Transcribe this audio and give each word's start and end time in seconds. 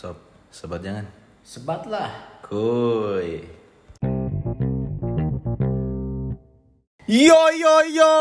Sob, 0.00 0.16
sobat 0.48 0.80
jangan. 0.80 1.04
Sebat 1.44 1.84
lah. 1.84 2.08
Kuy. 2.40 3.44
Yo 7.04 7.40
yo 7.52 7.74
yo. 7.84 8.14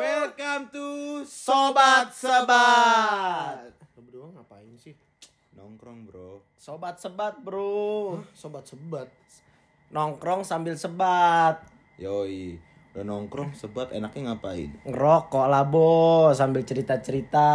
Welcome 0.00 0.72
to 0.72 0.88
Sobat 1.28 2.16
sebat. 2.16 3.60
Lo 3.92 4.00
berdua 4.08 4.40
ngapain 4.40 4.72
sih? 4.80 4.96
Nongkrong 5.52 6.08
bro. 6.08 6.40
Sobat 6.56 6.96
sebat 6.96 7.36
bro. 7.44 8.24
Sobat 8.32 8.64
sebat. 8.64 9.12
Nongkrong 9.92 10.48
sambil 10.48 10.80
sebat. 10.80 11.60
Yoi. 12.00 12.56
Udah 12.98 13.14
nongkrong 13.14 13.54
sebat 13.54 13.94
enaknya 13.94 14.34
ngapain? 14.34 14.74
Ngerokok 14.82 15.46
lah 15.46 15.62
bos 15.70 16.34
sambil 16.34 16.66
cerita-cerita. 16.66 17.46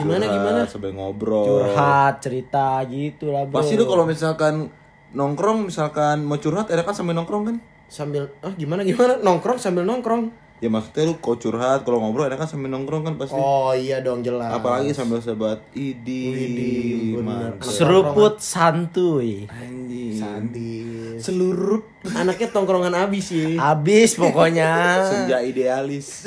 Gimana, 0.00 0.24
Curhat, 0.24 0.32
gimana? 0.32 0.60
Sambil 0.64 0.96
ngobrol. 0.96 1.44
Curhat, 1.44 2.24
cerita 2.24 2.80
gitu 2.88 3.28
lah 3.28 3.44
bro. 3.44 3.60
Pasti 3.60 3.76
lu 3.76 3.84
kalau 3.84 4.08
misalkan 4.08 4.72
nongkrong 5.12 5.68
misalkan 5.68 6.24
mau 6.24 6.40
curhat 6.40 6.72
enakan 6.72 6.94
sambil 6.96 7.12
nongkrong 7.20 7.44
kan? 7.52 7.56
Sambil 7.92 8.32
ah 8.40 8.48
gimana 8.56 8.80
gimana 8.80 9.20
nongkrong 9.20 9.60
sambil 9.60 9.84
nongkrong. 9.84 10.32
Ya 10.58 10.66
maksudnya 10.66 11.06
lu 11.06 11.14
kalau 11.22 11.38
curhat, 11.38 11.86
kalau 11.86 12.02
ngobrol 12.02 12.26
enakan 12.26 12.50
sambil 12.50 12.74
nongkrong 12.74 13.06
kan 13.06 13.14
pasti. 13.14 13.38
Oh 13.38 13.70
iya 13.70 14.02
dong 14.02 14.26
jelas. 14.26 14.50
Apalagi 14.50 14.90
sambil 14.90 15.22
sebat 15.22 15.62
idi. 15.70 17.14
Mantap. 17.14 17.62
seruput 17.62 18.42
santuy. 18.42 19.46
Anjing. 19.46 20.18
Sandi. 20.18 20.82
Seluruh 21.22 21.86
anaknya 22.10 22.50
tongkrongan 22.50 22.90
abis 22.90 23.30
sih. 23.30 23.54
Abis 23.54 24.18
pokoknya. 24.18 24.98
Senja 25.10 25.38
idealis. 25.46 26.26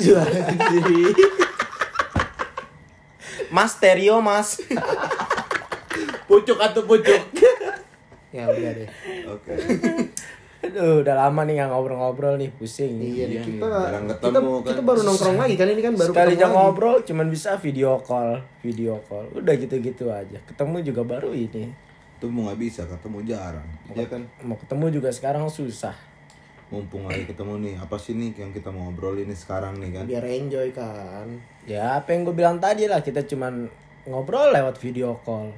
Mas 3.52 3.76
stereo 3.76 4.16
mas. 4.24 4.64
pucuk 6.24 6.56
atau 6.56 6.88
pucuk. 6.88 7.20
ya 8.32 8.48
udah 8.48 8.72
deh. 8.80 8.88
Oke. 9.28 9.52
Aduh, 10.62 11.02
udah 11.02 11.14
lama 11.18 11.42
nih 11.42 11.58
nggak 11.58 11.70
ngobrol-ngobrol 11.74 12.34
nih, 12.38 12.50
pusing. 12.54 13.02
Iya, 13.02 13.26
Iya 13.26 13.42
kita, 13.42 13.66
kita 13.66 14.14
ketemu 14.22 14.52
kan. 14.62 14.68
kita 14.70 14.82
baru 14.86 15.00
nongkrong 15.02 15.38
lagi 15.42 15.54
kan 15.58 15.66
ini 15.66 15.82
kan 15.82 15.94
baru 15.98 16.10
Sekali 16.14 16.30
ketemu 16.30 16.38
aja 16.38 16.46
lagi. 16.46 16.54
ngobrol 16.54 16.96
cuman 17.02 17.26
bisa 17.26 17.50
video 17.58 17.90
call, 17.98 18.30
video 18.62 18.94
call. 19.10 19.26
Udah 19.34 19.54
gitu-gitu 19.58 20.06
aja. 20.06 20.38
Ketemu 20.46 20.76
juga 20.86 21.02
baru 21.02 21.34
ini. 21.34 21.66
Itu 22.14 22.30
mau 22.30 22.46
nggak 22.46 22.58
bisa 22.62 22.86
ketemu 22.86 23.18
jarang. 23.26 23.66
Ya 23.90 24.06
kan? 24.06 24.22
Mau 24.40 24.54
ketemu 24.54 25.02
juga 25.02 25.10
sekarang 25.10 25.50
susah. 25.50 25.98
Mumpung 26.70 27.04
lagi 27.04 27.26
ketemu 27.26 27.58
nih, 27.60 27.74
apa 27.76 27.98
sih 27.98 28.14
nih 28.16 28.32
yang 28.32 28.54
kita 28.54 28.72
mau 28.72 28.88
ngobrolin 28.88 29.28
nih 29.28 29.36
sekarang 29.36 29.76
nih 29.76 29.90
kan? 29.92 30.04
Biar 30.08 30.24
enjoy 30.24 30.70
kan. 30.72 31.26
Ya 31.66 31.98
apa 31.98 32.14
yang 32.14 32.22
gue 32.22 32.32
bilang 32.32 32.62
tadi 32.62 32.86
lah, 32.86 33.02
kita 33.02 33.26
cuman 33.26 33.66
ngobrol 34.06 34.54
lewat 34.54 34.78
video 34.78 35.18
call. 35.20 35.52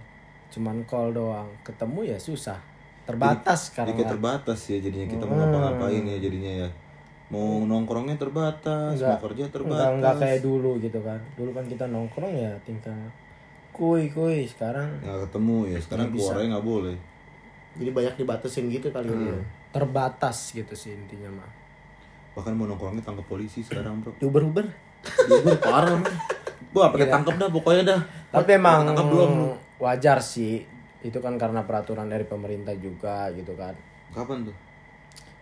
Cuman 0.50 0.82
call 0.88 1.12
doang. 1.12 1.52
Ketemu 1.62 2.08
ya 2.08 2.19
susah. 2.19 2.58
Terbatas 3.05 3.60
sekarang. 3.69 3.92
Dikit 3.92 4.06
terbatas 4.10 4.60
ya 4.64 4.78
jadinya 4.80 5.06
kita 5.06 5.24
mau 5.24 5.36
ngapa-ngapain 5.36 6.05
ya 6.05 6.16
jadinya 6.19 6.52
ya. 6.64 6.69
Mau 7.28 7.64
nongkrongnya 7.64 8.16
terbatas, 8.16 8.97
mau 8.97 9.19
kerja 9.19 9.44
Enggak, 9.44 9.55
terbatas. 9.55 9.91
enggak 9.97 10.14
kayak 10.20 10.41
dulu 10.41 10.70
gitu 10.78 10.98
kan. 11.00 11.20
Dulu 11.34 11.50
kan 11.52 11.64
kita 11.64 11.84
nongkrong 11.88 12.32
ya 12.32 12.52
tinggal 12.62 12.97
kuy 13.75 14.06
kuy 14.06 14.47
sekarang 14.47 14.86
Nggak 15.02 15.27
ketemu 15.27 15.56
ya, 15.66 15.78
sekarang 15.82 16.06
keluarnya 16.08 16.47
nggak 16.55 16.66
boleh. 16.66 16.97
Jadi 17.75 17.91
banyak 17.91 18.14
dibatasin 18.16 18.70
gitu 18.70 18.88
kali 18.88 19.10
ini. 19.10 19.27
ya. 19.28 19.38
terbatas 19.75 20.55
gitu 20.55 20.70
sih 20.72 20.94
intinya 20.94 21.42
mah. 21.42 21.50
Bahkan 22.34 22.55
mau 22.55 22.64
nongkrongnya 22.64 23.02
tangkap 23.02 23.27
polisi 23.27 23.66
sekarang 23.66 23.98
bro. 23.98 24.14
Uber-uber. 24.22 24.62
Gue 25.27 25.58
parah 25.58 25.98
man. 25.98 26.14
Gua 26.70 26.91
pakai 26.91 27.06
tangkap 27.06 27.34
dah 27.34 27.50
pokoknya 27.50 27.82
dah. 27.84 28.00
Tapi 28.30 28.50
emang 28.55 28.86
Tangkap 28.86 29.06
belum? 29.06 29.32
wajar 29.77 30.19
sih. 30.19 30.62
Itu 31.05 31.20
kan 31.20 31.36
karena 31.36 31.69
peraturan 31.69 32.08
dari 32.08 32.24
pemerintah 32.24 32.72
juga 32.80 33.28
gitu 33.36 33.52
kan. 33.55 33.77
Kapan 34.16 34.48
tuh? 34.48 34.56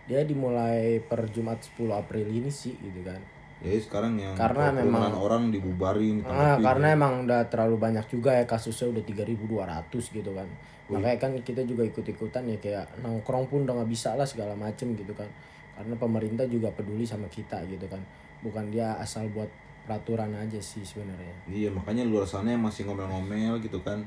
Dia 0.03 0.27
dimulai 0.27 0.99
per 0.99 1.31
Jumat 1.31 1.63
10 1.63 1.95
April 1.95 2.27
ini 2.27 2.51
sih 2.51 2.75
gitu 2.75 2.99
kan. 3.07 3.23
Ya 3.63 3.79
sekarang 3.79 4.19
yang 4.19 4.35
Karena 4.35 4.75
kerumunan 4.75 5.15
orang 5.15 5.43
dibubarin, 5.47 6.19
Ah, 6.27 6.59
karena 6.59 6.91
emang 6.91 7.23
udah 7.23 7.47
terlalu 7.47 7.79
banyak 7.79 8.03
juga 8.11 8.35
ya 8.35 8.43
kasusnya 8.43 8.91
udah 8.91 9.03
3200 9.07 10.11
gitu 10.11 10.35
kan. 10.35 10.47
Makanya 10.91 11.15
kan 11.15 11.31
kita 11.39 11.63
juga 11.63 11.87
ikut-ikutan 11.87 12.43
ya 12.43 12.57
kayak 12.59 12.99
nongkrong 12.99 13.47
pun 13.47 13.63
udah 13.63 13.79
nggak 13.79 13.91
bisa 13.95 14.19
lah 14.19 14.27
segala 14.27 14.51
macem 14.59 14.91
gitu 14.99 15.15
kan. 15.15 15.31
Karena 15.79 15.95
pemerintah 15.95 16.43
juga 16.43 16.75
peduli 16.75 17.07
sama 17.07 17.31
kita 17.31 17.63
gitu 17.71 17.87
kan. 17.87 18.03
Bukan 18.43 18.67
dia 18.67 18.99
asal 18.99 19.31
buat 19.31 19.47
peraturan 19.87 20.35
aja 20.35 20.59
sih 20.59 20.83
sebenarnya. 20.83 21.47
Iya 21.47 21.71
makanya 21.71 22.03
luar 22.03 22.27
sana 22.27 22.51
yang 22.51 22.67
masih 22.67 22.83
ngomel-ngomel 22.83 23.63
gitu 23.63 23.79
kan. 23.79 24.03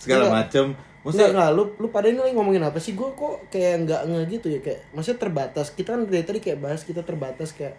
Segala 0.00 0.32
macem. 0.32 0.72
Enggak, 0.72 1.00
Maksudnya 1.00 1.28
enggak, 1.32 1.50
lu, 1.56 1.62
lu 1.80 1.88
pada 1.88 2.06
ini 2.12 2.20
lagi 2.20 2.34
ngomongin 2.36 2.64
apa 2.64 2.76
sih? 2.76 2.92
Gue 2.92 3.08
kok 3.16 3.48
kayak 3.48 3.84
enggak 3.84 4.00
nge 4.04 4.20
gitu 4.28 4.46
ya 4.52 4.60
Kayak, 4.60 4.80
maksudnya 4.92 5.16
terbatas 5.16 5.72
Kita 5.72 5.96
kan 5.96 6.04
dari 6.04 6.24
tadi 6.28 6.44
kayak 6.44 6.60
bahas 6.60 6.84
kita 6.84 7.00
terbatas 7.00 7.56
kayak 7.56 7.72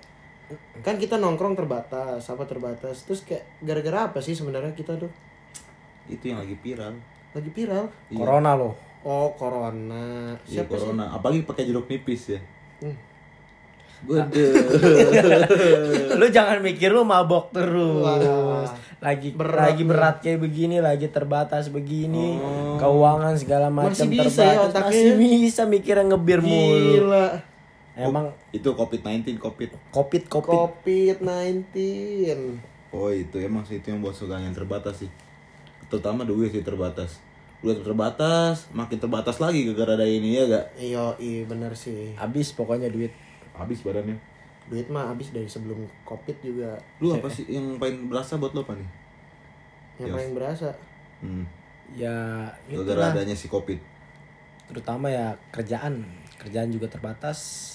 Kan 0.81 0.97
kita 0.97 1.21
nongkrong 1.21 1.53
terbatas, 1.53 2.25
apa 2.25 2.49
terbatas 2.49 3.05
Terus 3.05 3.21
kayak 3.21 3.45
gara-gara 3.61 4.09
apa 4.09 4.25
sih 4.25 4.33
sebenarnya 4.33 4.73
kita 4.73 4.97
tuh 4.97 5.13
itu 6.09 6.33
yang 6.33 6.43
lagi 6.43 6.55
viral. 6.59 6.93
Lagi 7.31 7.51
viral 7.53 7.85
Corona 8.11 8.51
loh. 8.57 8.73
Oh 9.01 9.33
corona 9.33 10.37
Iya 10.45 10.61
Siapa 10.61 10.77
sih? 10.77 10.81
corona, 10.85 11.09
apalagi 11.09 11.41
pakai 11.47 11.65
jeruk 11.65 11.89
nipis 11.89 12.37
ya. 12.37 12.39
Hmm. 12.81 12.97
Waduh. 14.01 14.53
lu 16.17 16.25
jangan 16.29 16.57
mikir 16.59 16.89
lu 16.89 17.05
mabok 17.05 17.53
terus. 17.53 18.01
Wah. 18.01 18.65
Lagi 19.01 19.33
Berat 19.33 19.73
lagi 19.73 19.81
berat 19.81 20.15
kayak 20.21 20.37
begini, 20.37 20.77
lagi 20.77 21.09
terbatas 21.09 21.73
begini, 21.73 22.37
keuangan 22.77 23.33
segala 23.33 23.73
macam 23.73 23.97
Masih 23.97 24.13
bisa 24.13 24.45
ya 24.45 24.61
terbatas. 24.61 24.69
otaknya 24.69 24.93
Masih 24.93 25.09
ya? 25.09 25.17
bisa 25.17 25.61
mikirnya 25.65 26.05
ngebir 26.05 26.39
mulu. 26.39 27.09
Gila 27.09 27.27
Emang 27.91 28.25
itu 28.53 28.69
COVID-19 28.71 29.35
COVID. 29.35 29.69
covid 29.91 30.23
covid 30.29 30.53
Covid-19 30.53 31.65
Oh 32.89 33.09
itu 33.09 33.35
emang 33.39 33.65
sih 33.65 33.79
itu 33.79 33.89
yang 33.89 33.99
buat 33.99 34.13
suka 34.13 34.37
yang 34.37 34.53
terbatas 34.53 35.01
sih. 35.01 35.09
Terutama 35.87 36.21
duit 36.21 36.51
sih 36.51 36.61
terbatas. 36.61 37.19
Duit 37.59 37.81
terbatas, 37.81 38.69
makin 38.69 38.97
terbatas 38.97 39.37
lagi 39.37 39.65
gara-gara 39.65 39.97
ada 39.97 40.05
ini 40.05 40.33
ya 40.33 40.43
gak? 40.45 40.65
Iya, 40.77 41.05
iya 41.17 41.41
bener 41.45 41.73
sih 41.73 42.13
habis 42.15 42.53
pokoknya 42.53 42.89
duit. 42.89 43.11
Habis 43.53 43.81
badannya. 43.81 44.17
Duit 44.67 44.87
mah 44.87 45.09
habis 45.09 45.33
dari 45.33 45.45
sebelum 45.45 45.83
Covid 46.03 46.37
juga 46.39 46.77
Lu 47.01 47.11
apa 47.11 47.27
sih 47.27 47.43
yang 47.49 47.75
paling 47.75 48.07
berasa 48.07 48.37
buat 48.37 48.53
lo 48.53 48.61
apa 48.61 48.77
nih? 48.77 48.89
Yang 49.97 50.07
Yes. 50.07 50.15
paling 50.15 50.33
berasa 50.33 50.67
Hmm. 51.21 51.45
Ya 51.91 52.17
itu 52.65 52.81
Gara-gara 52.81 53.13
adanya 53.13 53.35
si 53.35 53.45
COVID. 53.45 53.77
terutama 54.65 55.11
ya 55.11 55.35
kerjaan, 55.51 56.07
kerjaan 56.39 56.71
juga 56.71 56.87
terbatas. 56.87 57.67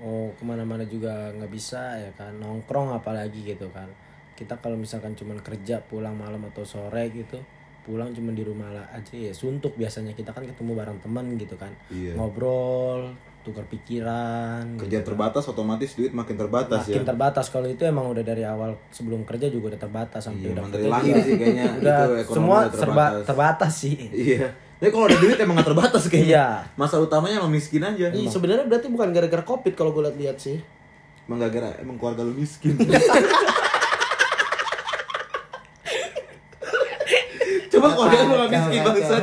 Mau 0.00 0.32
ke 0.32 0.42
mana-mana 0.42 0.82
juga 0.82 1.28
nggak 1.30 1.52
bisa 1.52 2.00
ya 2.00 2.08
kan 2.16 2.32
nongkrong 2.36 2.90
apalagi 2.90 3.44
gitu 3.44 3.68
kan. 3.70 3.86
Kita 4.32 4.56
kalau 4.58 4.74
misalkan 4.74 5.12
cuman 5.12 5.36
kerja 5.40 5.78
pulang 5.84 6.16
malam 6.16 6.40
atau 6.48 6.64
sore 6.64 7.12
gitu 7.12 7.36
pulang 7.86 8.10
cuma 8.10 8.30
di 8.30 8.42
rumah 8.42 8.66
lah 8.68 8.86
aja 8.90 9.14
ya 9.14 9.30
suntuk 9.30 9.72
biasanya 9.72 10.10
kita 10.10 10.28
kan 10.28 10.42
ketemu 10.42 10.74
bareng 10.74 10.98
temen 10.98 11.24
gitu 11.36 11.54
kan 11.54 11.70
Iya. 11.86 12.12
ngobrol 12.12 13.14
tukar 13.40 13.62
pikiran 13.64 14.74
Kerja 14.76 15.00
terbatas 15.00 15.46
otomatis 15.46 15.94
duit 15.94 16.10
makin 16.10 16.34
terbatas 16.34 16.82
makin 16.82 16.98
ya. 16.98 17.06
terbatas 17.06 17.46
kalau 17.46 17.64
itu 17.64 17.78
emang 17.80 18.10
udah 18.10 18.20
dari 18.20 18.42
awal 18.42 18.74
sebelum 18.90 19.22
kerja 19.22 19.46
juga 19.46 19.70
udah 19.70 19.80
terbatas 19.80 20.18
sampai 20.20 20.42
Iya, 20.42 20.52
udah 20.52 20.62
dari 20.64 20.74
kerja 20.74 20.90
lahir 20.90 21.14
sih 21.16 21.34
kayaknya 21.36 21.66
udah 21.78 21.98
itu 22.18 22.32
semua 22.32 22.58
udah 22.58 22.74
serba 22.74 22.82
terbatas. 23.06 23.24
terbatas 23.24 23.72
sih 23.78 23.96
Iya. 24.10 24.48
Tapi 24.76 24.90
kalau 24.90 25.06
ada 25.06 25.16
duit 25.16 25.38
emang 25.38 25.56
gak 25.56 25.68
terbatas 25.68 26.02
kayaknya. 26.04 26.28
Iya. 26.28 26.46
Masa 26.74 27.00
utamanya 27.00 27.40
emang 27.40 27.48
miskin 27.48 27.80
aja. 27.80 28.12
Ih, 28.12 28.28
sebenarnya 28.28 28.68
berarti 28.68 28.92
bukan 28.92 29.08
gara-gara 29.08 29.40
Covid 29.42 29.72
kalau 29.72 29.88
gue 29.90 30.04
lihat-lihat 30.04 30.36
sih 30.36 30.60
Emang 31.24 31.40
gak 31.40 31.52
gara 31.54 31.70
emang 31.80 31.96
keluarga 31.96 32.20
lu 32.20 32.34
miskin. 32.34 32.76
Keluarga 37.96 38.22
lu 38.22 38.34
gak 38.36 38.50
miskin 38.52 38.80
bangsat. 38.82 39.22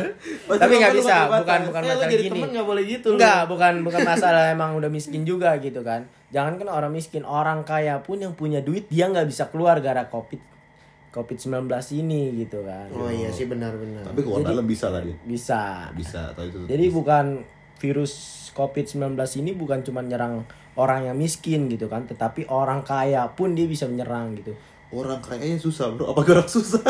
Tapi 0.54 0.74
nggak 0.74 0.82
keluarga 0.84 0.90
lu 0.90 0.98
bisa 0.98 1.14
terbatas. 1.16 1.40
bukan 1.40 1.60
bukan 1.64 1.80
Eh, 1.80 1.86
lu 1.86 1.92
masalah 1.94 2.10
jadi 2.10 2.24
gini. 2.24 2.32
temen 2.34 2.50
nggak 2.52 2.68
boleh 2.68 2.84
gitu 2.86 3.08
enggak 3.12 3.40
bukan 3.46 3.74
bukan 3.82 4.02
masalah 4.12 4.44
emang 4.50 4.72
udah 4.74 4.90
miskin 4.90 5.22
juga 5.22 5.50
gitu 5.58 5.82
kan. 5.82 6.02
Jangan 6.30 6.54
kan 6.56 6.68
orang 6.68 6.92
miskin 6.92 7.24
orang 7.24 7.62
kaya 7.62 8.00
pun 8.00 8.18
yang 8.18 8.34
punya 8.34 8.60
duit 8.60 8.86
dia 8.88 9.06
nggak 9.06 9.26
bisa 9.26 9.48
keluar 9.48 9.78
gara 9.78 10.04
covid 10.06 10.42
covid 11.10 11.38
19 11.38 11.70
ini 11.96 12.22
gitu 12.40 12.64
kan. 12.64 12.90
Oh 12.92 13.06
iya 13.06 13.30
sih 13.30 13.46
benar-benar 13.46 14.02
Tapi 14.04 14.20
keluar 14.20 14.42
dalam 14.44 14.66
bisa 14.66 14.90
lah 14.90 15.00
dia. 15.00 15.14
bisa. 15.22 15.94
Bisa, 15.94 16.34
tapi 16.34 16.50
itu 16.50 16.66
jadi 16.66 16.90
bukan 16.90 17.46
virus 17.78 18.14
covid 18.52 18.86
19 18.88 19.14
ini 19.38 19.52
bukan 19.52 19.82
cuma 19.82 20.02
nyerang 20.02 20.42
orang 20.74 21.06
yang 21.06 21.14
miskin 21.14 21.68
gitu 21.68 21.86
kan 21.86 22.04
tetapi 22.04 22.48
orang 22.48 22.82
kaya 22.82 23.30
pun 23.30 23.54
dia 23.54 23.66
bisa 23.66 23.86
menyerang 23.86 24.34
gitu 24.34 24.58
orang 24.94 25.20
kayaknya 25.20 25.58
susah 25.58 25.90
bro. 25.92 26.14
Apa 26.14 26.22
orang 26.22 26.50
susah? 26.50 26.82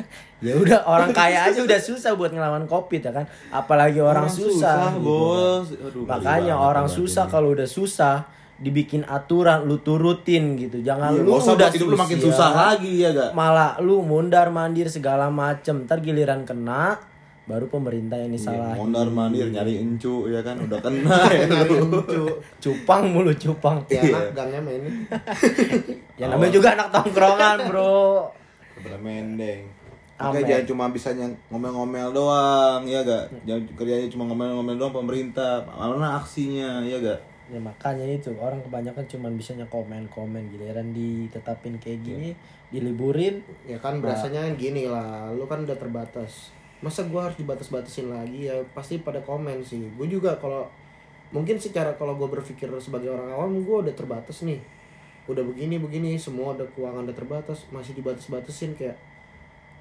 ya 0.46 0.56
udah 0.56 0.88
orang 0.88 1.12
kaya 1.12 1.52
aja 1.52 1.60
udah 1.60 1.80
susah 1.80 2.16
buat 2.16 2.32
ngelawan 2.32 2.64
covid 2.64 3.04
ya 3.04 3.12
kan 3.12 3.28
apalagi 3.52 4.00
orang, 4.00 4.24
susah, 4.26 4.96
gitu. 4.96 5.04
bos. 5.04 5.68
Aduh, 5.76 6.08
makanya 6.08 6.56
banget 6.56 6.68
orang 6.72 6.86
susah 6.88 7.24
kalau 7.28 7.52
udah 7.52 7.68
susah 7.68 8.24
dibikin 8.60 9.08
aturan 9.08 9.64
lu 9.64 9.80
turutin 9.80 10.52
gitu 10.60 10.84
jangan 10.84 11.16
Iya, 11.16 11.24
lu 11.24 11.32
udah 11.32 11.68
hidup 11.72 11.88
lu 11.88 11.96
makin 11.96 12.20
susah 12.20 12.52
lagi 12.52 13.00
ya 13.00 13.08
gak? 13.16 13.32
malah 13.32 13.80
lu 13.80 14.04
mundar 14.04 14.52
mandir 14.52 14.92
segala 14.92 15.32
macem 15.32 15.88
ntar 15.88 16.04
giliran 16.04 16.44
kena 16.44 17.00
baru 17.50 17.66
pemerintah 17.66 18.14
yang 18.14 18.30
Iya, 18.30 18.38
disalah 18.38 18.72
mondar 18.72 19.10
mandir 19.10 19.50
nyari 19.50 19.74
encu 19.76 20.30
ya 20.30 20.40
kan 20.40 20.54
udah 20.56 20.78
kena 20.86 21.18
ya 21.28 21.46
Lucu. 21.66 22.22
cupang 22.58 23.10
mulu 23.10 23.34
cupang 23.34 23.82
Ya 23.84 23.98
Iya. 24.00 24.14
anak 24.14 24.32
gangnya 24.32 24.60
main. 24.62 24.82
ya 26.20 26.24
namanya 26.26 26.52
juga 26.52 26.68
anak 26.72 26.88
tongkrongan 26.90 27.56
bro 27.66 28.30
Kebelah 28.72 29.00
mendeng. 29.00 29.60
Makanya 30.14 30.44
jangan 30.46 30.66
cuma 30.66 30.84
bisanya 30.88 31.26
ngomel-ngomel 31.48 32.12
doang, 32.12 32.84
ya 32.84 33.00
gak? 33.00 33.32
Jangan 33.42 33.62
kerjanya 33.72 34.04
cuma 34.06 34.24
ngomel-ngomel 34.26 34.76
doang 34.76 34.92
pemerintah. 34.94 35.64
Mana 35.66 36.16
aksinya, 36.16 36.80
ya 36.82 36.96
gak? 36.96 37.20
ya 37.50 37.58
makanya 37.58 38.06
itu 38.06 38.30
orang 38.38 38.62
kebanyakan 38.62 39.02
cuman 39.04 39.34
bisanya 39.34 39.66
komen 39.66 40.06
komen 40.06 40.54
giliran 40.54 40.94
ditetapin 40.94 41.82
kayak 41.82 41.98
gini 42.00 42.30
diliburin 42.70 43.42
Ya 43.66 43.74
kan 43.76 43.98
berasanya 43.98 44.46
kan 44.46 44.54
gini 44.54 44.86
lah, 44.86 45.34
lu 45.34 45.42
kan 45.44 45.66
udah 45.66 45.74
terbatas. 45.74 46.54
Masa 46.80 47.04
gua 47.04 47.28
harus 47.28 47.36
dibatas-batasin 47.36 48.08
lagi? 48.08 48.48
Ya 48.48 48.56
pasti 48.72 48.96
pada 49.00 49.20
komen 49.20 49.60
sih. 49.60 49.84
Gue 50.00 50.08
juga 50.08 50.32
kalau 50.40 50.64
mungkin 51.28 51.60
secara 51.60 51.92
kalau 51.94 52.16
gue 52.16 52.24
berpikir 52.24 52.72
sebagai 52.80 53.12
orang 53.12 53.28
awam 53.36 53.60
gue 53.60 53.76
udah 53.84 53.94
terbatas 53.94 54.40
nih. 54.42 54.56
Udah 55.28 55.44
begini 55.44 55.76
begini 55.76 56.16
semua 56.16 56.56
udah 56.56 56.64
keuangan 56.72 57.04
udah 57.04 57.16
terbatas 57.16 57.68
masih 57.68 57.92
dibatas-batasin 57.92 58.72
kayak 58.74 58.96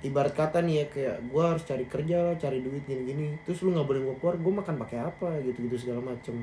ibarat 0.04 0.32
kata 0.36 0.60
nih 0.64 0.84
ya 0.84 0.86
kayak 0.92 1.16
gua 1.32 1.56
harus 1.56 1.64
cari 1.64 1.84
kerja 1.88 2.18
lah 2.20 2.36
cari 2.36 2.60
duit 2.60 2.84
gini-gini. 2.84 3.36
Terus 3.48 3.64
lu 3.64 3.72
nggak 3.72 3.88
boleh 3.88 4.02
gua 4.04 4.16
keluar 4.20 4.36
gue 4.36 4.54
makan 4.60 4.76
pakai 4.76 5.00
apa 5.00 5.40
gitu-gitu 5.48 5.88
segala 5.88 6.04
macem. 6.04 6.36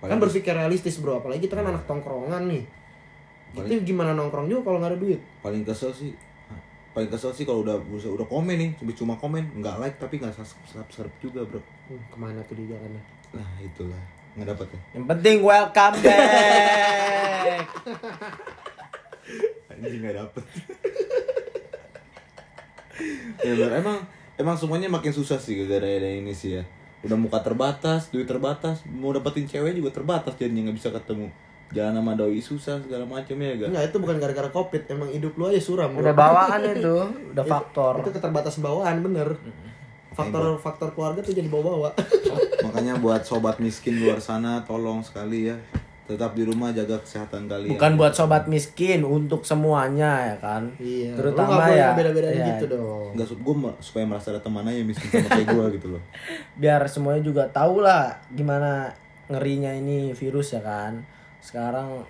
Kan 0.00 0.22
berpikir 0.22 0.54
realistis 0.54 1.02
bro. 1.02 1.18
Apalagi 1.18 1.50
kita 1.50 1.58
kan 1.58 1.66
anak 1.74 1.84
tongkrongan 1.90 2.46
nih. 2.46 2.64
Itu 3.58 3.82
gimana 3.82 4.14
nongkrong 4.14 4.46
juga 4.46 4.70
kalau 4.70 4.78
nggak 4.78 4.94
ada 4.94 4.98
duit? 5.02 5.20
Paling 5.42 5.66
kesel 5.66 5.90
sih 5.90 6.14
paling 6.90 7.06
kesel 7.06 7.30
sih 7.30 7.46
kalau 7.46 7.62
udah 7.62 7.78
udah, 7.78 8.10
udah 8.18 8.26
komen 8.26 8.56
nih 8.58 8.70
cuma 8.74 8.92
cuma 8.98 9.14
komen 9.14 9.62
nggak 9.62 9.78
like 9.78 9.96
tapi 10.02 10.18
nggak 10.18 10.34
subscribe 10.34 10.66
subscribe 10.90 11.14
juga 11.22 11.40
bro. 11.46 11.62
Hmm, 11.86 12.02
ke 12.10 12.16
mana 12.18 12.42
tuh 12.46 12.58
dia 12.58 12.74
jalannya? 12.74 13.02
Nah 13.34 13.50
itulah. 13.62 14.02
Nggak 14.34 14.48
dapat 14.54 14.66
ya? 14.74 14.80
Yang 14.98 15.06
penting 15.06 15.36
welcome 15.46 15.96
back. 16.02 17.66
Anjing 19.70 20.00
nggak 20.02 20.16
dapet. 20.18 20.44
Ya 23.40 23.56
bener. 23.56 23.80
emang 23.80 24.04
emang 24.36 24.52
semuanya 24.60 24.92
makin 24.92 25.08
susah 25.16 25.40
sih 25.40 25.56
gara-gara 25.56 25.88
ada 25.88 26.10
ini 26.12 26.36
sih 26.36 26.60
ya. 26.60 26.68
Udah 27.00 27.16
muka 27.16 27.40
terbatas 27.40 28.12
duit 28.12 28.28
terbatas 28.28 28.84
mau 28.84 29.08
dapetin 29.08 29.48
cewek 29.48 29.72
juga 29.72 29.88
terbatas 29.88 30.36
jadinya 30.36 30.68
nggak 30.68 30.76
bisa 30.76 30.92
ketemu 30.92 31.32
jalan 31.70 32.02
sama 32.02 32.12
doi 32.18 32.42
susah 32.42 32.82
segala 32.82 33.06
macam 33.06 33.36
ya 33.38 33.50
gak? 33.54 33.68
Enggak, 33.70 33.84
itu 33.86 33.96
bukan 34.02 34.16
gara-gara 34.18 34.50
covid. 34.50 34.82
Emang 34.90 35.08
hidup 35.14 35.32
lu 35.38 35.44
aja 35.46 35.62
suram 35.62 35.94
bro. 35.94 36.02
udah 36.02 36.14
bawaan 36.14 36.60
itu 36.66 36.96
udah 37.30 37.46
faktor. 37.46 37.94
itu 38.02 38.10
keterbatasan 38.10 38.62
bawaan 38.62 38.96
bener. 39.06 39.28
Faktor 40.10 40.58
faktor 40.58 40.88
keluarga 40.98 41.22
tuh 41.22 41.30
jadi 41.30 41.46
bawa-bawa. 41.46 41.94
Makanya 42.66 42.98
buat 42.98 43.22
sobat 43.22 43.62
miskin 43.62 44.02
luar 44.02 44.18
sana 44.18 44.66
tolong 44.66 45.06
sekali 45.06 45.54
ya. 45.54 45.56
Tetap 46.10 46.34
di 46.34 46.42
rumah 46.42 46.74
jaga 46.74 46.98
kesehatan 46.98 47.46
kalian. 47.46 47.78
Bukan 47.78 47.94
buat 47.94 48.18
sobat 48.18 48.50
miskin 48.50 49.06
untuk 49.06 49.46
semuanya 49.46 50.34
ya 50.34 50.36
kan? 50.42 50.74
Iya. 50.82 51.14
Terutama 51.14 51.70
ya 51.70 51.94
beda-bedain 51.94 52.34
ya, 52.34 52.46
gitu 52.58 52.74
dong. 52.74 53.14
Nggak 53.14 53.30
gue 53.30 53.54
supaya 53.78 54.04
merasa 54.10 54.34
ada 54.34 54.42
teman 54.42 54.66
aja 54.66 54.82
miskin 54.82 55.06
sama 55.06 55.30
kayak 55.38 55.46
gue 55.54 55.66
gitu 55.78 55.86
loh. 55.94 56.02
Biar 56.66 56.82
semuanya 56.90 57.22
juga 57.22 57.46
tahu 57.46 57.78
lah 57.86 58.18
gimana 58.34 58.90
ngerinya 59.30 59.70
ini 59.70 60.10
virus 60.10 60.58
ya 60.58 60.66
kan 60.66 61.06
sekarang 61.40 62.04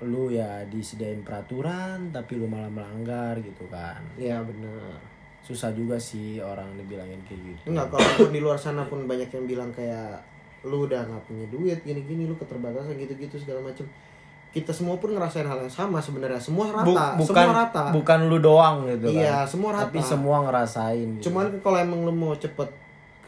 lu 0.00 0.30
ya 0.30 0.62
disediain 0.64 1.20
peraturan 1.20 2.10
tapi 2.10 2.34
lu 2.34 2.46
malah 2.46 2.70
melanggar 2.70 3.34
gitu 3.38 3.66
kan. 3.66 3.98
Iya 4.14 4.38
bener. 4.40 4.94
Susah 5.42 5.72
juga 5.72 5.98
sih 5.98 6.38
orang 6.38 6.76
dibilangin 6.76 7.18
kayak 7.24 7.40
gitu. 7.42 7.62
Enggak, 7.68 7.90
kalau 7.90 8.28
di 8.28 8.38
luar 8.38 8.54
sana 8.54 8.84
pun 8.84 9.04
banyak 9.04 9.26
yang 9.28 9.44
bilang 9.44 9.70
kayak 9.70 10.22
lu 10.62 10.84
udah 10.84 11.02
nggak 11.02 11.22
punya 11.24 11.46
duit 11.48 11.78
gini-gini 11.82 12.24
lu 12.24 12.34
keterbatasan 12.34 12.94
gitu-gitu 12.94 13.34
segala 13.36 13.62
macem. 13.64 13.86
Kita 14.48 14.70
semua 14.70 14.96
pun 14.96 15.10
ngerasain 15.10 15.44
hal 15.44 15.58
yang 15.58 15.68
sama 15.68 15.98
sebenarnya. 15.98 16.38
Semua 16.38 16.70
rata 16.72 17.14
bukan 17.14 17.44
semua 17.44 17.54
rata. 17.58 17.84
bukan 17.90 18.18
lu 18.26 18.38
doang 18.38 18.76
gitu 18.86 19.06
Iya, 19.12 19.42
kan 19.42 19.46
semua 19.46 19.70
rata. 19.72 19.82
tapi 19.84 19.98
semua 20.00 20.36
ngerasain 20.42 21.08
gitu. 21.16 21.28
cuman 21.28 21.46
kalau 21.58 21.78
emang 21.78 22.00
lu 22.02 22.12
mau 22.12 22.32
cepet 22.32 22.70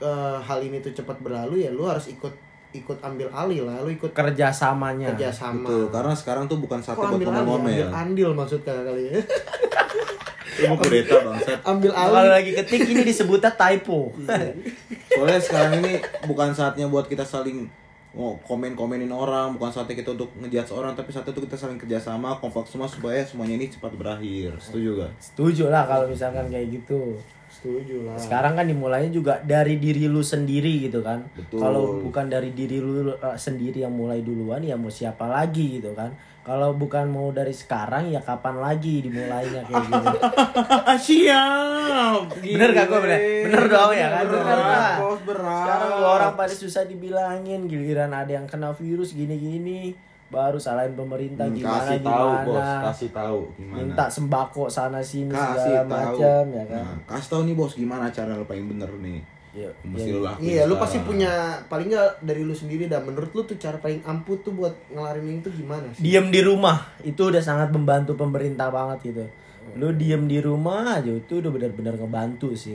eh, 0.00 0.38
hal 0.40 0.58
ini 0.60 0.78
tuh 0.78 0.90
cepat 0.92 1.18
berlalu 1.18 1.60
ya 1.60 1.70
lu 1.70 1.84
harus 1.84 2.08
ikut 2.08 2.32
ikut 2.70 2.98
ambil 3.02 3.28
alih 3.34 3.66
lah 3.66 3.82
lu 3.82 3.90
ikut 3.90 4.14
kerjasamanya. 4.14 5.14
kerjasama. 5.14 5.66
Betul, 5.66 5.84
karena 5.90 6.14
sekarang 6.14 6.44
tuh 6.46 6.58
bukan 6.62 6.78
saatnya 6.78 7.10
kok 7.10 7.18
buat 7.18 7.26
ngomel-ngomel. 7.26 7.70
Ambil 7.70 7.88
andil 7.90 8.30
maksud 8.34 8.60
kakak 8.62 8.84
kali 8.86 9.02
ya. 9.10 9.14
Lu 10.60 10.76
kudeta 10.78 11.16
bangsat. 11.24 11.58
Ambil 11.70 11.90
kalau 11.90 12.20
alih 12.22 12.30
lagi 12.30 12.50
ketik 12.54 12.82
ini 12.86 13.02
disebutnya 13.02 13.50
typo. 13.50 14.14
Soalnya 15.10 15.40
sekarang 15.42 15.72
ini 15.82 15.98
bukan 16.30 16.54
saatnya 16.54 16.86
buat 16.86 17.10
kita 17.10 17.26
saling 17.26 17.66
oh, 18.14 18.34
komen-komenin 18.46 19.10
orang, 19.10 19.54
bukan 19.54 19.70
saatnya 19.70 19.98
kita 19.98 20.14
untuk 20.14 20.30
ngejudge 20.38 20.70
orang, 20.74 20.94
tapi 20.94 21.10
saatnya 21.10 21.34
itu 21.34 21.42
kita 21.46 21.56
saling 21.58 21.78
kerjasama, 21.78 22.38
kompak 22.38 22.66
semua 22.66 22.86
supaya 22.86 23.22
semuanya 23.22 23.58
ini 23.58 23.66
cepat 23.70 23.94
berakhir. 23.94 24.54
Setuju 24.58 25.02
gak? 25.02 25.12
setuju 25.18 25.70
lah 25.70 25.86
kalau 25.86 26.10
misalkan 26.10 26.46
kayak 26.50 26.70
gitu 26.70 27.18
setuju 27.60 28.08
lah. 28.08 28.16
Sekarang 28.16 28.56
kan 28.56 28.64
dimulainya 28.64 29.12
juga 29.12 29.36
dari 29.44 29.76
diri 29.76 30.08
lu 30.08 30.24
sendiri 30.24 30.88
gitu 30.88 31.04
kan. 31.04 31.28
Kalau 31.52 32.00
bukan 32.00 32.32
dari 32.32 32.56
diri 32.56 32.80
lu 32.80 33.12
uh, 33.12 33.36
sendiri 33.36 33.84
yang 33.84 33.92
mulai 33.92 34.24
duluan 34.24 34.64
ya 34.64 34.80
mau 34.80 34.88
siapa 34.88 35.28
lagi 35.28 35.76
gitu 35.76 35.92
kan. 35.92 36.16
Kalau 36.40 36.72
bukan 36.72 37.04
mau 37.12 37.28
dari 37.36 37.52
sekarang 37.52 38.08
ya 38.08 38.24
kapan 38.24 38.64
lagi 38.64 39.04
dimulainya 39.04 39.60
kayak 39.68 39.84
gitu. 39.92 40.18
Siap. 41.12 42.20
bener 42.40 42.68
gak 42.72 42.86
gue 42.88 43.00
bener 43.04 43.20
bener 43.44 43.64
dong 43.68 43.92
ya 43.92 44.08
kan? 44.08 44.24
Bener 44.24 44.40
Berat, 44.48 44.64
lah. 44.64 44.94
bos, 45.04 45.20
berat. 45.28 45.60
sekarang 45.68 45.90
lu 46.00 46.06
orang 46.08 46.32
pada 46.40 46.54
susah 46.56 46.82
dibilangin 46.88 47.68
giliran 47.68 48.10
ada 48.16 48.32
yang 48.32 48.48
kena 48.48 48.72
virus 48.72 49.12
gini-gini 49.12 49.92
baru 50.30 50.56
salahin 50.56 50.94
pemerintah 50.94 51.44
Hmm, 51.44 51.56
gimana 51.56 51.82
kasih 51.84 51.98
tahu, 52.00 52.28
gimana 52.30 52.46
bos. 52.46 52.70
Kasih 52.86 53.10
tahu 53.10 53.40
gimana. 53.52 53.78
minta 53.82 54.04
sembako 54.06 54.64
sana 54.66 55.00
sini 55.00 55.28
kasih 55.28 55.58
segala 55.60 55.82
tahu. 55.82 55.90
macam 56.16 56.44
ya 56.48 56.64
kan 56.64 56.78
Nah, 56.80 56.94
kasih 57.04 57.28
tahu 57.28 57.42
nih 57.44 57.54
bos 57.54 57.72
gimana 57.74 58.04
cara 58.08 58.32
lo 58.32 58.44
paling 58.44 58.66
bener 58.66 58.90
nih. 58.96 59.20
Ya, 59.50 59.66
Mesti 59.82 60.14
lo 60.14 60.22
lakuin. 60.22 60.46
Iya, 60.46 60.62
lu 60.64 60.78
pasti 60.78 61.02
punya 61.02 61.32
paling 61.66 61.90
nggak 61.90 62.22
dari 62.22 62.40
lu 62.40 62.54
sendiri 62.54 62.86
dah. 62.86 63.02
Menurut 63.02 63.34
lu 63.34 63.42
tuh 63.42 63.58
cara 63.58 63.74
paling 63.76 63.98
ampuh 64.00 64.38
tuh 64.38 64.54
buat 64.54 64.70
ngelarin 64.88 65.26
ini 65.26 65.40
tuh 65.40 65.50
gimana 65.50 65.90
sih? 65.90 65.98
diem 66.00 66.30
di 66.30 66.38
rumah 66.38 66.78
itu 67.02 67.18
udah 67.20 67.42
sangat 67.42 67.68
membantu 67.68 68.14
pemerintah 68.14 68.70
banget 68.70 68.98
gitu 69.04 69.26
lu 69.70 69.86
diem 69.92 70.24
di 70.24 70.38
rumah 70.38 70.96
aja 70.96 71.10
itu 71.10 71.38
udah 71.38 71.46
benar-benar 71.48 71.94
ngebantu 71.94 72.54
sih. 72.54 72.74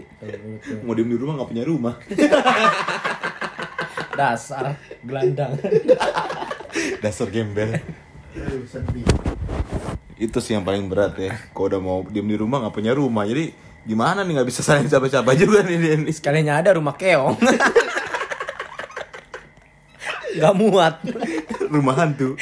Mau 0.80 0.92
diem 0.92 1.08
di 1.08 1.16
rumah 1.16 1.40
nggak 1.40 1.50
punya 1.50 1.64
rumah. 1.64 1.96
dasar 4.16 4.76
gelandang 5.02 5.60
Dasar 7.06 7.30
gembel. 7.30 7.78
Itu 10.18 10.42
sih 10.42 10.58
yang 10.58 10.66
paling 10.66 10.90
berat 10.90 11.14
ya. 11.22 11.38
Kalau 11.54 11.70
udah 11.70 11.78
mau 11.78 12.02
diem 12.10 12.26
di 12.26 12.34
rumah 12.34 12.66
nggak 12.66 12.74
punya 12.74 12.98
rumah. 12.98 13.30
Jadi 13.30 13.54
gimana 13.86 14.26
nih 14.26 14.42
nggak 14.42 14.50
bisa 14.50 14.66
saling 14.66 14.90
siapa-siapa 14.90 15.38
juga 15.38 15.62
nih 15.62 15.78
dia 15.78 16.02
nih 16.02 16.10
sekalinya 16.10 16.58
ada 16.58 16.74
rumah 16.74 16.98
keong. 16.98 17.38
Nggak 20.42 20.56
muat. 20.58 20.96
Rumah 21.70 21.94
hantu. 21.94 22.34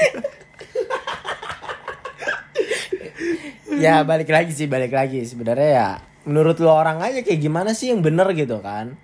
Ya 3.75 4.00
balik 4.08 4.32
lagi 4.32 4.55
sih 4.55 4.72
balik 4.72 4.96
lagi. 4.96 5.27
Sebenarnya 5.27 5.70
ya 5.75 5.89
menurut 6.24 6.55
lu 6.63 6.72
orang 6.72 7.03
aja 7.03 7.20
kayak 7.20 7.36
gimana 7.36 7.75
sih 7.75 7.91
yang 7.91 8.00
bener 8.00 8.32
gitu 8.32 8.63
kan 8.63 8.96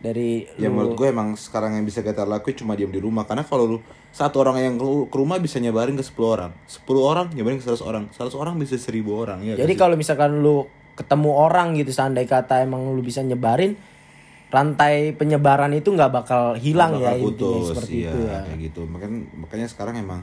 dari 0.00 0.48
ya 0.56 0.72
lu 0.72 0.80
menurut 0.80 0.96
gue 0.96 1.08
emang 1.12 1.36
sekarang 1.36 1.76
yang 1.76 1.84
bisa 1.84 2.00
kita 2.00 2.24
lakuin 2.24 2.56
cuma 2.56 2.72
diem 2.72 2.88
di 2.88 3.00
rumah. 3.00 3.28
Karena 3.28 3.44
kalau 3.44 3.76
lu 3.76 3.78
satu 4.10 4.40
orang 4.40 4.56
yang 4.58 4.74
ke 4.80 5.16
rumah 5.16 5.36
bisa 5.36 5.60
nyebarin 5.60 5.94
ke 5.94 6.02
10 6.02 6.16
orang. 6.24 6.50
10 6.64 6.88
orang 6.96 7.26
nyebarin 7.36 7.60
ke 7.60 7.64
100 7.68 7.84
orang. 7.84 8.04
100 8.10 8.32
orang 8.34 8.54
bisa 8.56 8.80
1000 8.80 9.04
orang 9.12 9.38
ya 9.44 9.54
Jadi 9.60 9.72
kalau 9.76 9.94
misalkan 9.94 10.40
lu 10.40 10.64
ketemu 10.96 11.30
orang 11.32 11.76
gitu 11.76 11.92
seandai 11.92 12.24
kata 12.28 12.64
emang 12.64 12.92
lu 12.92 13.00
bisa 13.00 13.24
nyebarin 13.24 13.72
rantai 14.50 15.14
penyebaran 15.14 15.70
itu 15.72 15.94
nggak 15.94 16.10
bakal 16.10 16.58
hilang 16.58 16.98
ya 16.98 17.14
Bakal 17.14 17.22
intinya 17.22 17.54
putus, 17.54 17.64
seperti 17.70 17.94
iya, 18.02 18.10
itu 18.10 18.18
ya. 18.26 18.38
kayak 18.42 18.58
gitu. 18.66 18.80
Makanya 18.90 19.18
makanya 19.38 19.66
sekarang 19.70 19.94
emang 20.00 20.20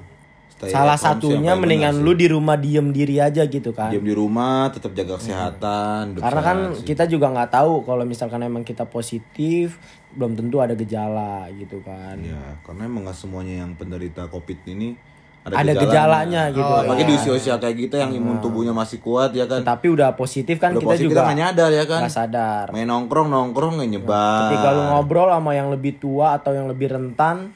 stay 0.60 0.74
Salah 0.74 0.98
satunya 0.98 1.54
mendingan 1.54 2.02
lu 2.02 2.12
di 2.12 2.26
rumah 2.26 2.56
diem 2.56 2.90
diri 2.90 3.18
aja 3.18 3.46
gitu 3.46 3.70
kan. 3.72 3.90
diem 3.90 4.02
di 4.02 4.12
rumah 4.12 4.68
tetap 4.68 4.92
jaga 4.92 5.16
kesehatan 5.16 6.14
hidup 6.14 6.22
Karena 6.22 6.42
kan 6.42 6.58
sih. 6.74 6.84
kita 6.84 7.06
juga 7.06 7.30
nggak 7.30 7.52
tahu 7.52 7.74
kalau 7.84 8.04
misalkan 8.04 8.42
emang 8.42 8.62
kita 8.62 8.84
positif 8.84 9.78
belum 10.10 10.34
tentu 10.34 10.58
ada 10.58 10.74
gejala 10.74 11.46
gitu 11.54 11.78
kan. 11.80 12.18
Ya, 12.20 12.58
karena 12.62 12.84
emang 12.84 13.06
gak 13.06 13.14
semuanya 13.16 13.62
yang 13.62 13.74
penderita 13.74 14.26
COVID 14.26 14.66
ini 14.68 14.98
Ada 15.46 15.78
gejalanya 15.78 16.50
gitu 16.50 16.60
Oh, 16.60 16.82
Apalagi 16.82 17.04
ya. 17.04 17.08
di 17.08 17.14
usia-usia 17.16 17.56
kayak 17.56 17.78
kita 17.80 17.96
yang 17.98 18.12
imun 18.12 18.42
tubuhnya 18.42 18.74
masih 18.74 18.98
kuat 18.98 19.32
ya 19.32 19.46
kan. 19.46 19.62
Tapi 19.62 19.88
udah 19.88 20.12
positif 20.12 20.58
kan 20.58 20.74
Udah 20.74 20.82
kita 20.82 20.90
positif 20.90 21.08
juga 21.08 21.14
kita 21.14 21.24
nggak 21.24 21.40
nyadar 21.40 21.70
ya 21.72 21.86
kan. 21.86 22.00
nggak 22.04 22.16
sadar. 22.18 22.66
Main 22.70 22.84
nongkrong 22.86 23.30
nongkrong 23.30 23.74
nggak 23.78 23.90
nyebar. 23.90 24.40
Ketika 24.50 24.68
lu 24.72 24.82
ngobrol 24.90 25.30
sama 25.30 25.52
yang 25.54 25.70
lebih 25.70 25.96
tua 25.96 26.36
atau 26.36 26.52
yang 26.52 26.66
lebih 26.66 26.90
rentan, 26.90 27.56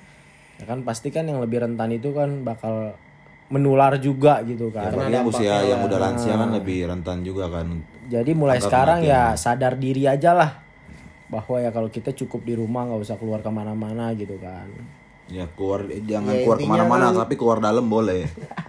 ya 0.62 0.66
kan 0.68 0.80
pasti 0.82 1.10
kan 1.10 1.26
yang 1.26 1.38
lebih 1.38 1.58
rentan 1.60 1.90
itu 1.90 2.10
kan 2.12 2.42
bakal 2.42 2.94
menular 3.48 3.98
juga 3.98 4.40
gitu 4.42 4.70
kan. 4.70 4.88
Apalagi 4.88 5.12
yang 5.12 5.26
usia 5.26 5.56
yang 5.66 5.82
udah 5.82 6.00
lansia 6.00 6.34
kan 6.34 6.54
lebih 6.54 6.86
rentan 6.86 7.20
juga 7.20 7.50
kan. 7.50 7.82
Jadi 8.08 8.32
mulai 8.32 8.60
sekarang 8.60 9.02
ya 9.02 9.34
sadar 9.36 9.76
diri 9.76 10.06
aja 10.06 10.32
lah. 10.32 10.52
bahwa 11.28 11.58
ya 11.58 11.70
kalau 11.70 11.88
kita 11.88 12.12
cukup 12.14 12.44
di 12.44 12.54
rumah 12.54 12.84
nggak 12.86 13.02
usah 13.02 13.16
keluar 13.16 13.40
ke 13.40 13.48
mana-mana 13.48 14.12
gitu 14.12 14.36
kan 14.38 14.68
Ya 15.26 15.48
keluar 15.50 15.88
eh, 15.88 16.04
jangan 16.04 16.28
Ya, 16.30 16.44
keluar 16.44 16.58
ke 16.58 16.68
mana-mana 16.68 17.06
kan- 17.08 17.24
tapi 17.24 17.34
keluar 17.34 17.58
dalam 17.58 17.88
boleh. 17.88 18.28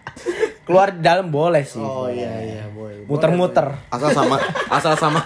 keluar 0.63 0.95
dalam 0.95 1.27
boleh 1.27 1.67
sih 1.67 1.83
Oh 1.83 2.07
iya 2.07 2.31
iya 2.39 2.63
boleh. 2.71 3.03
muter-muter 3.03 3.67
Asal 3.89 4.15
sama 4.15 4.39
asal 4.71 4.95
sama 4.95 5.21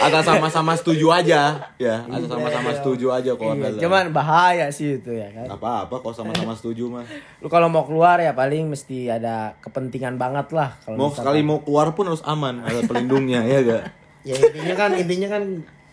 asal 0.00 0.20
sama-sama 0.22 0.72
setuju 0.72 1.12
aja 1.12 1.40
ya 1.76 2.02
asal 2.06 2.26
sama-sama 2.26 2.72
setuju 2.72 3.06
aja 3.10 3.30
keluar 3.34 3.52
Iya, 3.54 3.76
cuman 3.78 4.04
bahaya 4.10 4.66
sih 4.68 4.96
itu 4.96 5.12
ya 5.12 5.28
kan 5.30 5.44
Nggak 5.46 5.60
apa-apa 5.60 5.94
kalau 5.98 6.14
sama-sama 6.14 6.52
setuju 6.52 6.88
mah. 6.88 7.04
lu 7.36 7.46
kalau 7.46 7.68
mau 7.68 7.84
keluar 7.84 8.16
ya 8.16 8.32
paling 8.32 8.66
mesti 8.66 9.06
ada 9.06 9.52
kepentingan 9.60 10.16
banget 10.16 10.50
lah 10.50 10.72
kalau 10.80 10.96
Mau 10.96 11.06
misalkan- 11.06 11.36
sekali 11.36 11.40
mau 11.42 11.60
keluar 11.60 11.92
pun 11.92 12.04
harus 12.06 12.24
aman, 12.24 12.60
ada 12.60 12.80
pelindungnya 12.82 13.44
ya 13.44 13.60
gak? 13.60 13.82
Ya 14.22 14.34
intinya 14.34 14.74
kan 14.74 14.90
intinya 14.94 15.28
kan 15.30 15.42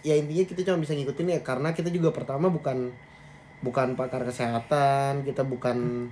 ya 0.01 0.15
intinya 0.15 0.43
kita 0.45 0.61
cuma 0.63 0.79
bisa 0.79 0.93
ngikutin 0.93 1.27
ya 1.29 1.39
karena 1.41 1.71
kita 1.71 1.87
juga 1.87 2.09
pertama 2.09 2.47
bukan 2.47 2.91
bukan 3.57 3.93
pakar 3.93 4.23
kesehatan, 4.23 5.23
kita 5.23 5.41
bukan 5.41 6.07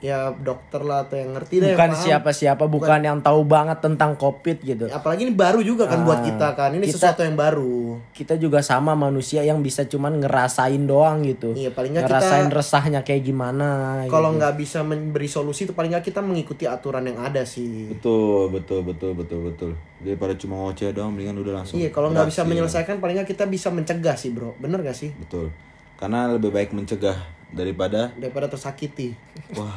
ya 0.00 0.32
dokter 0.32 0.80
lah 0.80 1.04
atau 1.04 1.12
yang 1.14 1.32
ngerti 1.32 1.60
deh. 1.60 1.72
bukan 1.72 1.92
siapa-siapa 1.92 2.64
bukan 2.64 3.00
yang 3.00 3.20
tahu 3.20 3.44
banget 3.44 3.78
tentang 3.78 4.16
covid 4.16 4.56
gitu 4.58 4.88
Apalagi 4.88 5.22
ini 5.22 5.32
baru 5.32 5.60
juga 5.60 5.84
kan 5.84 6.00
buat 6.02 6.20
kita 6.20 6.56
kan. 6.56 6.72
Ini 6.72 6.82
kita- 6.82 6.96
sesuatu 7.12 7.20
yang 7.20 7.36
baru. 7.36 8.00
kita 8.10 8.34
juga 8.34 8.60
sama 8.60 8.92
manusia 8.92 9.40
yang 9.40 9.60
bisa 9.60 9.84
cuman 9.84 10.16
ngerasain 10.18 10.80
doang 10.82 11.20
gitu 11.22 11.52
Iya, 11.52 11.70
paling 11.70 11.92
nggak 11.92 12.08
ngerasain 12.08 12.46
kita- 12.46 12.56
resahnya 12.56 13.00
kayak 13.00 13.22
gimana 13.22 13.68
Kalau 14.06 14.32
gitu. 14.32 14.38
nggak 14.38 14.54
bisa 14.56 14.80
memberi 14.80 15.28
solusi 15.28 15.64
itu 15.64 15.72
paling 15.72 15.90
nggak 15.90 16.06
kita 16.06 16.20
mengikuti 16.20 16.64
aturan 16.64 17.04
yang 17.04 17.18
ada 17.18 17.44
sih. 17.44 17.88
Betul, 17.90 18.48
betul, 18.50 18.80
betul, 18.80 19.12
betul, 19.12 19.40
betul. 19.46 19.70
Daripada 19.98 20.32
cuma 20.34 20.56
ngoceh 20.58 20.90
doang, 20.90 21.12
mendingan 21.12 21.36
udah 21.38 21.60
langsung. 21.60 21.76
Iya, 21.76 21.92
kalau 21.92 22.08
nggak 22.08 22.24
bisa 22.24 22.40
menyelesaikan 22.42 22.98
paling 22.98 23.20
nggak 23.20 23.28
kita 23.28 23.44
bisa 23.44 23.68
mencegah 23.68 24.16
sih, 24.16 24.32
Bro. 24.32 24.56
Bener 24.56 24.80
gak 24.80 24.96
sih? 24.96 25.12
Betul. 25.12 25.52
Karena 25.94 26.24
lebih 26.26 26.48
baik 26.48 26.72
mencegah 26.72 27.39
daripada 27.50 28.14
Daripada 28.14 28.46
tersakiti. 28.50 29.14
wah. 29.58 29.74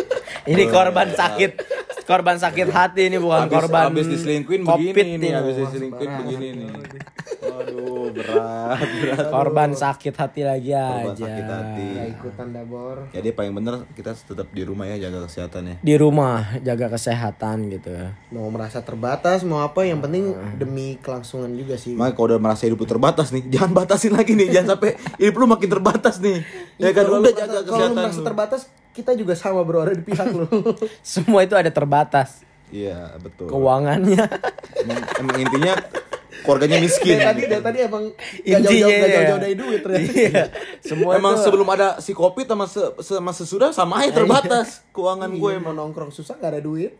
ini 0.50 0.66
korban 0.68 1.12
sakit 1.12 1.79
korban 2.10 2.36
sakit 2.36 2.68
hati 2.68 3.02
ini 3.06 3.16
bukan 3.16 3.46
Habis, 3.46 3.54
korban 3.54 3.82
habis 3.86 4.06
diselingkuhin 4.08 4.62
Covid 4.66 4.90
begini 4.92 5.14
nih, 5.16 5.30
habis 5.32 5.56
diselingkuhin 5.56 6.10
begini 6.18 6.46
nih. 6.58 6.68
Waduh, 7.40 8.10
berat, 8.10 8.82
berat. 8.82 9.26
korban 9.30 9.70
sakit 9.72 10.12
hati 10.12 10.42
lagi 10.42 10.70
Korban 10.72 11.06
aja 11.08 11.22
sakit 11.22 11.46
hati. 11.46 11.86
Nggak 11.88 12.08
ikutan 12.12 12.48
dabor. 12.50 12.96
Jadi 13.10 13.28
paling 13.30 13.52
bener 13.54 13.74
kita 13.92 14.10
tetap 14.12 14.50
di 14.50 14.62
rumah 14.62 14.84
ya 14.84 14.98
jaga 15.00 15.24
kesehatan 15.24 15.62
ya. 15.64 15.74
di 15.80 15.94
rumah 15.94 16.36
jaga 16.60 16.86
kesehatan 16.90 17.56
gitu 17.70 17.92
Mau 18.30 18.50
merasa 18.50 18.82
terbatas, 18.82 19.40
mau 19.42 19.62
apa 19.62 19.82
yang 19.82 20.00
penting 20.00 20.34
demi 20.56 20.98
kelangsungan 20.98 21.54
juga 21.54 21.76
sih. 21.76 21.94
Makanya 21.94 22.12
kalau 22.12 22.26
udah 22.28 22.40
merasa 22.40 22.66
hidup 22.66 22.78
lu 22.78 22.88
terbatas 22.88 23.30
nih, 23.30 23.46
jangan 23.48 23.70
batasin 23.72 24.12
lagi 24.12 24.32
nih, 24.34 24.48
jangan 24.50 24.74
sampai 24.74 24.90
hidup 25.16 25.34
lu 25.36 25.46
makin 25.46 25.68
terbatas 25.70 26.14
nih. 26.18 26.42
Ya 26.76 26.90
kan 26.90 27.04
Kalau 27.04 27.20
udah 27.20 27.30
jaga 27.30 27.46
merasa- 27.46 27.62
Kalau 27.62 27.76
kesehatan. 27.86 27.94
merasa 27.96 28.20
terbatas, 28.24 28.60
kita 28.92 29.14
juga 29.14 29.32
sama 29.32 29.60
bro, 29.60 29.80
ada 29.80 29.92
di 29.92 30.02
pihak 30.02 30.28
lu. 30.30 30.46
semua 31.04 31.40
itu 31.40 31.52
ada 31.52 31.68
terbatas 31.68 32.42
Iya, 32.68 33.14
betul. 33.16 33.46
keuangannya 33.46 34.22
Emang, 34.76 35.02
emang 35.16 35.36
intinya 35.40 35.74
keluarganya 36.40 36.78
miskin. 36.78 37.14
dari 37.14 37.26
tadi, 37.26 37.42
dari 37.48 37.60
tadi 37.60 37.78
emang 37.82 38.04
gak 38.06 38.40
Intinya 38.40 38.62
jauh-jauh 38.62 38.90
gak 38.92 39.02
ya. 39.02 39.12
jauh-jauh 39.12 39.40
dari 39.40 39.54
duit 39.54 39.80
ternyata. 39.80 40.06
iya 40.08 40.44
semua 40.80 41.10
emang 41.14 41.34
itu 41.34 41.42
sebelum 41.42 41.68
ada 41.68 41.88
si 41.98 42.12
covid 42.12 42.46
sama 42.46 42.64
se- 42.64 42.94
sama 43.00 43.30
sesudah 43.30 43.70
sama 43.70 43.94
aja 43.98 44.14
terbatas 44.14 44.86
keuangan 44.90 45.28
gue 45.28 45.36
Gue 45.36 45.52
emang. 45.52 45.74
mau 45.74 45.84
nongkrong 45.84 46.10
susah 46.10 46.34
gak 46.34 46.50
ada 46.50 46.60
duit. 46.60 46.94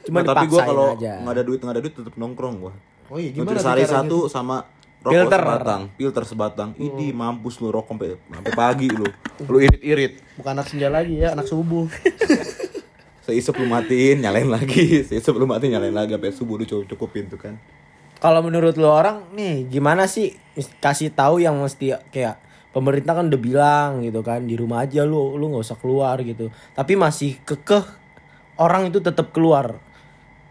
cuma 0.00 0.22
Nah, 0.22 0.30
tapi 0.30 0.46
gue 0.46 0.60
kalau 0.60 0.94
nggak 0.94 1.26
ada 1.28 1.42
duit 1.42 1.58
nggak 1.58 1.74
ada 1.74 1.82
duit 1.82 1.94
tetap 1.96 2.14
nongkrong 2.14 2.54
gue. 2.60 2.72
Oh 3.08 3.18
iya, 3.18 3.30
gimana 3.30 3.58
caranya? 3.58 3.90
satu 3.90 4.18
sama 4.26 4.62
rokok 5.00 5.16
Filter. 5.16 5.40
sebatang, 5.40 5.82
filter 5.96 6.24
sebatang. 6.28 6.70
Idi 6.76 7.12
mampus 7.16 7.56
lu 7.60 7.72
rokok 7.72 7.96
sampai 7.96 8.20
sampai 8.20 8.52
pagi 8.52 8.88
lu. 8.92 9.08
Lu 9.48 9.58
irit-irit. 9.60 10.20
Bukan 10.36 10.52
anak 10.52 10.66
senja 10.68 10.92
lagi 10.92 11.16
ya, 11.16 11.32
anak 11.32 11.48
subuh. 11.48 11.88
Seisep 13.24 13.56
lu 13.56 13.66
matiin, 13.68 14.20
nyalain 14.20 14.48
lagi. 14.48 15.00
Seisep 15.08 15.32
lu 15.36 15.48
matiin, 15.48 15.76
nyalain 15.76 15.96
lagi 15.96 16.12
sampai 16.16 16.32
subuh 16.36 16.54
lu 16.60 16.64
cukup 16.68 16.86
cukupin 16.88 17.26
tuh 17.32 17.40
kan. 17.40 17.56
kalau 18.20 18.44
menurut 18.44 18.76
lo 18.76 18.92
orang 18.92 19.32
nih 19.32 19.64
gimana 19.72 20.04
sih 20.04 20.36
kasih 20.76 21.08
tahu 21.08 21.40
yang 21.40 21.56
mesti 21.56 21.96
kayak 22.12 22.36
pemerintah 22.68 23.16
kan 23.16 23.32
udah 23.32 23.40
bilang 23.40 23.90
gitu 24.04 24.20
kan 24.20 24.44
di 24.44 24.60
rumah 24.60 24.84
aja 24.84 25.08
lu 25.08 25.40
lu 25.40 25.50
nggak 25.50 25.64
usah 25.64 25.78
keluar 25.80 26.20
gitu 26.22 26.52
tapi 26.76 26.94
masih 26.94 27.40
kekeh 27.42 27.80
orang 28.60 28.92
itu 28.92 29.00
tetap 29.00 29.32
keluar 29.32 29.80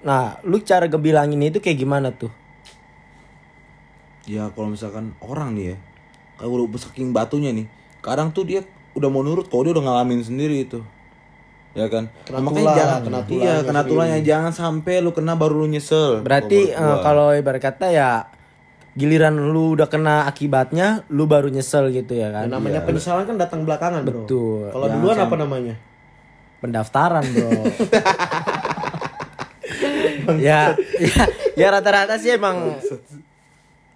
nah 0.02 0.42
lu 0.44 0.60
cara 0.66 0.90
ngebilangin 0.90 1.46
itu 1.46 1.62
kayak 1.62 1.78
gimana 1.78 2.10
tuh 2.10 2.32
Ya 4.30 4.54
kalau 4.54 4.70
misalkan 4.70 5.18
orang 5.20 5.58
nih 5.58 5.74
ya, 5.74 5.76
kalau 6.38 6.64
udah 6.64 6.78
saking 6.78 7.10
batunya 7.10 7.50
nih, 7.50 7.66
kadang 8.00 8.30
tuh 8.30 8.46
dia 8.46 8.62
udah 8.94 9.10
mau 9.10 9.22
nurut 9.22 9.50
kalau 9.50 9.66
dia 9.66 9.74
udah 9.74 9.82
ngalamin 9.84 10.22
sendiri 10.22 10.62
itu. 10.62 10.86
Ya 11.72 11.86
kan? 11.86 12.14
Kena 12.24 12.40
Nah, 12.40 12.50
tulah, 12.52 12.74
jangan 12.76 13.00
kena 13.00 13.18
iya, 13.18 13.26
tulahnya 13.26 13.54
kena 13.64 13.82
tulahnya 13.84 14.20
jangan 14.22 14.52
sampai 14.52 15.02
lu 15.02 15.12
kena 15.12 15.34
baru 15.34 15.54
lu 15.56 15.68
nyesel. 15.68 16.22
berarti 16.22 16.70
gua. 16.70 17.02
kalau 17.02 17.30
ibarat 17.32 17.62
kata 17.64 17.90
ya 17.90 18.10
giliran 18.92 19.38
lu 19.50 19.74
udah 19.74 19.86
kena 19.86 20.26
akibatnya 20.26 21.06
lu 21.08 21.26
baru 21.26 21.48
nyesel 21.48 21.90
gitu 21.90 22.14
ya 22.14 22.30
kan 22.30 22.46
Dan 22.46 22.54
namanya 22.56 22.82
penyesalan 22.82 23.24
kan 23.24 23.38
datang 23.38 23.64
belakangan 23.64 24.02
bro. 24.02 24.26
Betul. 24.26 24.70
Kalau 24.70 24.88
duluan 24.90 25.18
apa 25.18 25.36
namanya? 25.36 25.76
pendaftaran 26.60 27.24
bro 27.24 27.50
ya 30.44 30.76
ya 31.00 31.24
ya 31.56 31.68
rata-rata 31.72 32.18
sih 32.18 32.36
emang 32.36 32.76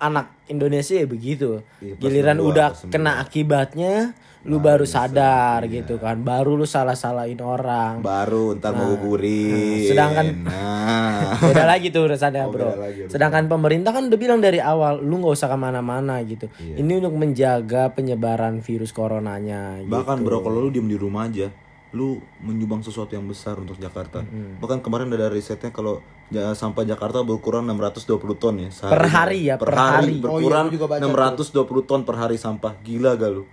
anak 0.04 0.28
Indonesia 0.46 0.94
ya 0.94 1.06
begitu. 1.06 1.64
Iya, 1.80 1.96
pas 1.96 2.02
giliran 2.02 2.38
kedua, 2.38 2.50
udah 2.50 2.68
kena 2.88 3.12
akibatnya 3.18 4.12
lu 4.44 4.60
baru 4.60 4.84
sadar 4.84 5.64
gitu 5.66 5.96
kan. 5.98 6.20
Baru 6.20 6.54
lu 6.54 6.68
salah-salahin 6.68 7.40
orang. 7.40 8.04
Baru 8.04 8.52
ntar 8.54 8.76
mau 8.76 8.92
gugurin. 8.92 9.88
sedangkan- 9.88 10.44
nah, 10.44 11.40
beda 11.40 11.64
lagi 11.66 11.88
tuh 11.90 12.04
urusannya 12.06 12.44
Oh, 12.44 12.52
bro. 12.52 12.76
lagi 12.76 13.08
sedangkan 13.08 13.48
pemerintah 13.48 13.90
kan 13.90 14.04
udah 14.06 14.20
bilang 14.20 14.40
dari 14.40 14.60
awal 14.60 15.00
lu 15.00 15.16
nggak 15.18 15.32
usah 15.34 15.48
ke 15.48 15.56
mana-mana 15.58 16.20
gitu. 16.22 16.52
Iya. 16.58 16.76
ini 16.78 16.92
untuk 17.00 17.16
menjaga 17.16 17.88
penyebaran 17.90 18.60
virus 18.60 18.92
coronanya 18.92 19.80
gitu. 19.80 19.88
bahkan 19.90 20.20
bro 20.20 20.40
kalau 20.40 20.60
lu 20.62 20.70
diem 20.70 20.86
di 20.86 20.98
rumah 20.98 21.24
aja, 21.24 21.48
lu 21.94 22.18
menyumbang 22.42 22.82
sesuatu 22.82 23.14
yang 23.14 23.30
besar 23.30 23.56
untuk 23.56 23.78
Jakarta. 23.78 24.26
Bahkan 24.58 24.82
kemarin 24.82 25.14
ada 25.14 25.30
risetnya 25.30 25.70
kalau 25.70 26.02
ja- 26.28 26.58
sampah 26.58 26.82
Jakarta 26.84 27.22
berkurang 27.22 27.70
620 27.70 28.34
ton 28.36 28.58
ya 28.58 28.70
sehari. 28.74 28.94
Per 28.94 29.06
hari 29.08 29.40
ya, 29.46 29.56
per, 29.56 29.70
per 29.70 29.78
hari, 29.78 29.94
hari. 30.10 30.14
berkurang 30.18 30.66
Oh 30.68 30.74
iya, 30.74 30.74
gua 30.74 30.76
juga 30.76 30.86
baca 30.90 31.30
620 31.46 31.86
ton 31.86 32.02
per 32.02 32.16
hari 32.18 32.38
sampah. 32.38 32.74
Gila 32.82 33.14
gak 33.14 33.30
lu? 33.30 33.46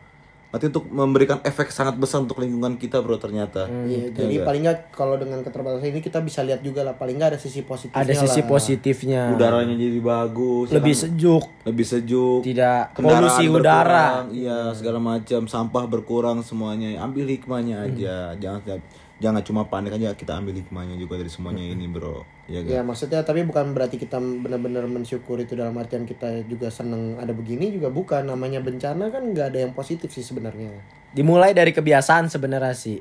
Berarti 0.50 0.66
untuk 0.66 0.90
memberikan 0.90 1.38
efek 1.46 1.70
sangat 1.70 1.94
besar 1.94 2.26
untuk 2.26 2.42
lingkungan 2.42 2.74
kita 2.74 2.98
bro 2.98 3.14
ternyata. 3.22 3.70
Iya, 3.70 4.10
jadi 4.10 4.42
paling 4.42 4.66
nggak 4.66 4.78
kalau 4.90 5.14
dengan 5.14 5.46
keterbatasan 5.46 5.94
ini 5.94 6.02
kita 6.02 6.18
bisa 6.26 6.42
lihat 6.42 6.58
juga 6.66 6.82
lah 6.82 6.98
paling 6.98 7.14
nggak 7.14 7.38
ada 7.38 7.40
sisi 7.40 7.62
positifnya 7.62 8.02
ada 8.02 8.14
sisi 8.18 8.42
lah. 8.42 8.48
positifnya 8.50 9.22
Udaranya 9.30 9.78
jadi 9.78 10.00
bagus. 10.02 10.74
ya 10.74 10.82
lebih 10.82 10.94
kan? 10.98 11.02
sejuk 11.06 11.44
lebih 11.62 11.86
sejuk. 11.86 12.40
tidak 12.42 12.98
Kendaraan 12.98 13.22
polusi 13.30 13.44
berkurang, 13.46 13.62
udara 13.62 14.08
Iya, 14.34 14.58
segala 14.74 14.98
macam 14.98 15.40
sampah 15.46 15.84
berkurang 15.86 16.38
semuanya. 16.42 16.98
Ambil 16.98 17.30
hikmahnya 17.30 17.86
aja. 17.86 18.34
Jangan 18.34 18.60
jangan 19.20 19.40
cuma 19.40 19.62
panik 19.64 19.92
aja, 19.92 20.10
kita 20.12 20.32
ambil 20.34 20.56
hikmahnya 20.56 20.96
juga 20.96 21.14
dari 21.14 21.28
semuanya 21.28 21.62
ini, 21.62 21.84
Bro. 21.86 22.24
Ya 22.46 22.60
Ya 22.60 22.80
maksudnya 22.80 23.20
tapi 23.20 23.44
bukan 23.44 23.70
berarti 23.70 23.94
kita 23.94 24.16
benar-benar 24.16 24.84
mensyukuri 24.84 25.44
itu 25.44 25.54
dalam 25.54 25.76
artian 25.76 26.02
kita 26.02 26.42
juga 26.44 26.66
seneng 26.66 27.14
ada 27.16 27.30
begini 27.30 27.70
juga 27.70 27.86
bukan. 27.86 28.24
Namanya 28.24 28.58
bencana 28.58 29.06
kan 29.06 29.22
nggak 29.22 29.54
ada 29.54 29.58
yang 29.62 29.72
positif 29.72 30.10
sih 30.10 30.22
sebenarnya. 30.22 30.72
dimulai 31.10 31.50
dari 31.50 31.70
kebiasaan 31.70 32.26
sebenarnya 32.26 32.70
sih. 32.70 32.98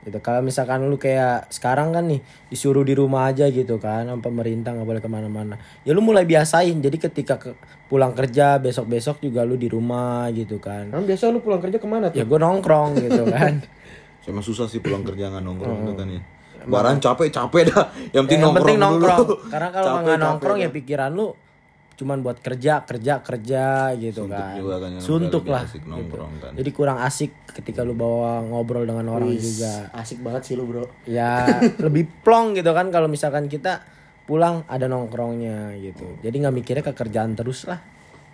Gitu. 0.00 0.16
Kalau 0.18 0.40
misalkan 0.40 0.80
lu 0.82 0.96
kayak 0.96 1.52
sekarang 1.52 1.92
kan 1.92 2.08
nih 2.08 2.18
disuruh 2.48 2.80
di 2.80 2.96
rumah 2.96 3.28
aja 3.28 3.44
gitu 3.46 3.76
kan 3.76 4.08
sama 4.08 4.16
pemerintah 4.18 4.72
nggak 4.72 4.88
boleh 4.88 4.98
ke 4.98 5.10
mana-mana. 5.12 5.60
Ya 5.84 5.92
lu 5.92 6.00
mulai 6.00 6.24
biasain. 6.24 6.72
Jadi 6.80 6.96
ketika 6.96 7.36
ke- 7.36 7.52
pulang 7.84 8.16
kerja 8.16 8.56
besok-besok 8.56 9.20
juga 9.20 9.44
lu 9.44 9.60
di 9.60 9.68
rumah 9.68 10.32
gitu 10.32 10.56
kan. 10.56 10.88
Kan 10.88 11.04
biasa 11.04 11.28
lu 11.28 11.44
pulang 11.44 11.60
kerja 11.60 11.76
ke 11.76 11.84
mana 11.84 12.08
ya 12.10 12.24
tuh? 12.24 12.32
gue 12.32 12.38
nongkrong 12.40 12.90
gitu 12.96 13.28
kan 13.28 13.60
Emang 14.22 14.40
susah 14.40 14.66
sih 14.66 14.78
pulang 14.78 15.00
kerja 15.00 15.28
nggak 15.28 15.40
nongkrong 15.40 15.80
tuh 15.84 15.94
kan 15.94 16.06
ya. 16.06 16.20
Baran 16.62 16.98
capek 16.98 17.28
capek 17.28 17.62
dah. 17.68 17.84
Yang 18.10 18.22
penting 18.26 18.36
yang 18.36 18.44
nongkrong. 18.46 18.56
penting 18.62 18.76
dulu. 18.76 18.86
nongkrong 18.86 19.26
karena 19.52 19.68
kalau 19.70 19.86
nggak 19.96 20.04
capek 20.06 20.20
nongkrong 20.22 20.58
ya 20.58 20.68
pikiran 20.70 21.10
lu 21.10 21.28
cuman 21.92 22.24
buat 22.24 22.38
kerja 22.38 22.80
kerja 22.80 23.20
kerja 23.20 23.64
gitu 23.94 24.24
Suntuk 24.24 24.32
kan 24.32 24.56
juga 24.56 24.74
kan, 24.78 24.88
yang 24.90 25.04
suntuk 25.04 25.44
lah 25.44 25.62
asik 25.62 25.84
gitu. 25.84 25.92
nongkrong 25.92 26.32
kan. 26.40 26.52
jadi 26.56 26.70
kurang 26.70 26.98
asik 26.98 27.28
ketika 27.52 27.84
lu 27.84 27.92
bawa 27.92 28.40
ngobrol 28.40 28.88
dengan 28.88 29.04
orang 29.10 29.28
Wis, 29.28 29.44
juga 29.52 29.92
Asik 29.92 30.24
banget 30.24 30.48
sih 30.48 30.56
lu 30.56 30.64
bro. 30.64 30.88
ya 31.04 31.44
lebih 31.84 32.08
plong 32.24 32.56
gitu 32.56 32.72
kan 32.72 32.88
kalau 32.88 33.04
misalkan 33.04 33.52
kita 33.52 33.84
pulang 34.24 34.64
ada 34.64 34.88
nongkrongnya 34.88 35.76
gitu 35.76 36.16
jadi 36.20 36.32
nggak 36.40 36.54
mikirnya 36.54 36.80
ke 36.82 36.92
kerjaan 36.94 37.32
terus 37.34 37.64
lah 37.64 37.84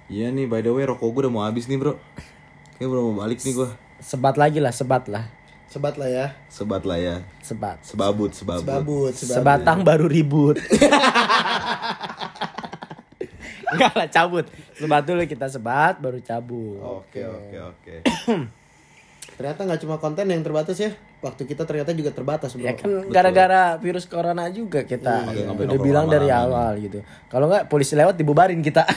Iya 0.07 0.31
nih, 0.31 0.47
by 0.47 0.63
the 0.63 0.71
way 0.71 0.87
rokok 0.87 1.11
gue 1.11 1.27
udah 1.27 1.33
mau 1.33 1.43
habis 1.43 1.67
nih, 1.67 1.75
Bro. 1.75 1.99
Kayaknya 2.79 2.87
udah 2.87 3.03
mau 3.03 3.15
balik 3.19 3.43
nih 3.43 3.51
gue. 3.53 3.69
sebat 3.99 4.39
lagi 4.39 4.63
lah 4.63 4.71
sebat 4.71 5.11
lah 5.11 5.27
Sebat 5.67 5.99
lah 5.99 6.09
ya. 6.09 6.27
Sebat 6.47 6.83
lah 6.87 6.99
ya. 6.99 7.17
sebat 7.43 7.83
Sebabut, 7.83 8.31
sebabut. 8.33 8.63
Sebabut, 8.63 9.13
sebabut. 9.13 9.35
sebatang 9.35 9.83
baru 9.83 10.07
ribut 10.07 10.57
Enggak 13.77 13.93
lah 13.99 14.09
cabut. 14.09 14.47
Sebat 14.79 15.03
dulu 15.05 15.27
kita 15.27 15.51
sebat 15.51 15.99
baru 15.99 16.23
cabut. 16.23 16.81
Oke 17.03 17.21
oke 17.27 17.57
oke. 17.75 17.95
Ternyata 19.37 19.61
nggak 19.63 19.81
cuma 19.81 19.97
konten 19.97 20.25
yang 20.25 20.41
terbatas 20.41 20.77
ya. 20.77 20.91
Waktu 21.17 21.45
kita 21.45 21.65
ternyata 21.65 21.93
juga 21.93 22.09
terbatas 22.09 22.53
bro. 22.53 22.61
Ya 22.63 22.73
kan 22.73 22.89
gara-gara 23.07 23.77
virus 23.77 24.05
corona 24.05 24.49
juga 24.49 24.83
kita 24.83 25.29
Iya, 25.29 25.49
nggak 25.49 25.67
udah 25.67 25.81
bilang 25.81 26.07
dari 26.07 26.29
awal 26.29 26.77
gitu. 26.79 27.01
Kalau 27.27 27.47
nggak 27.47 27.67
polisi 27.67 27.93
lewat 27.93 28.15
dibubarin 28.15 28.61
kita. 28.61 28.85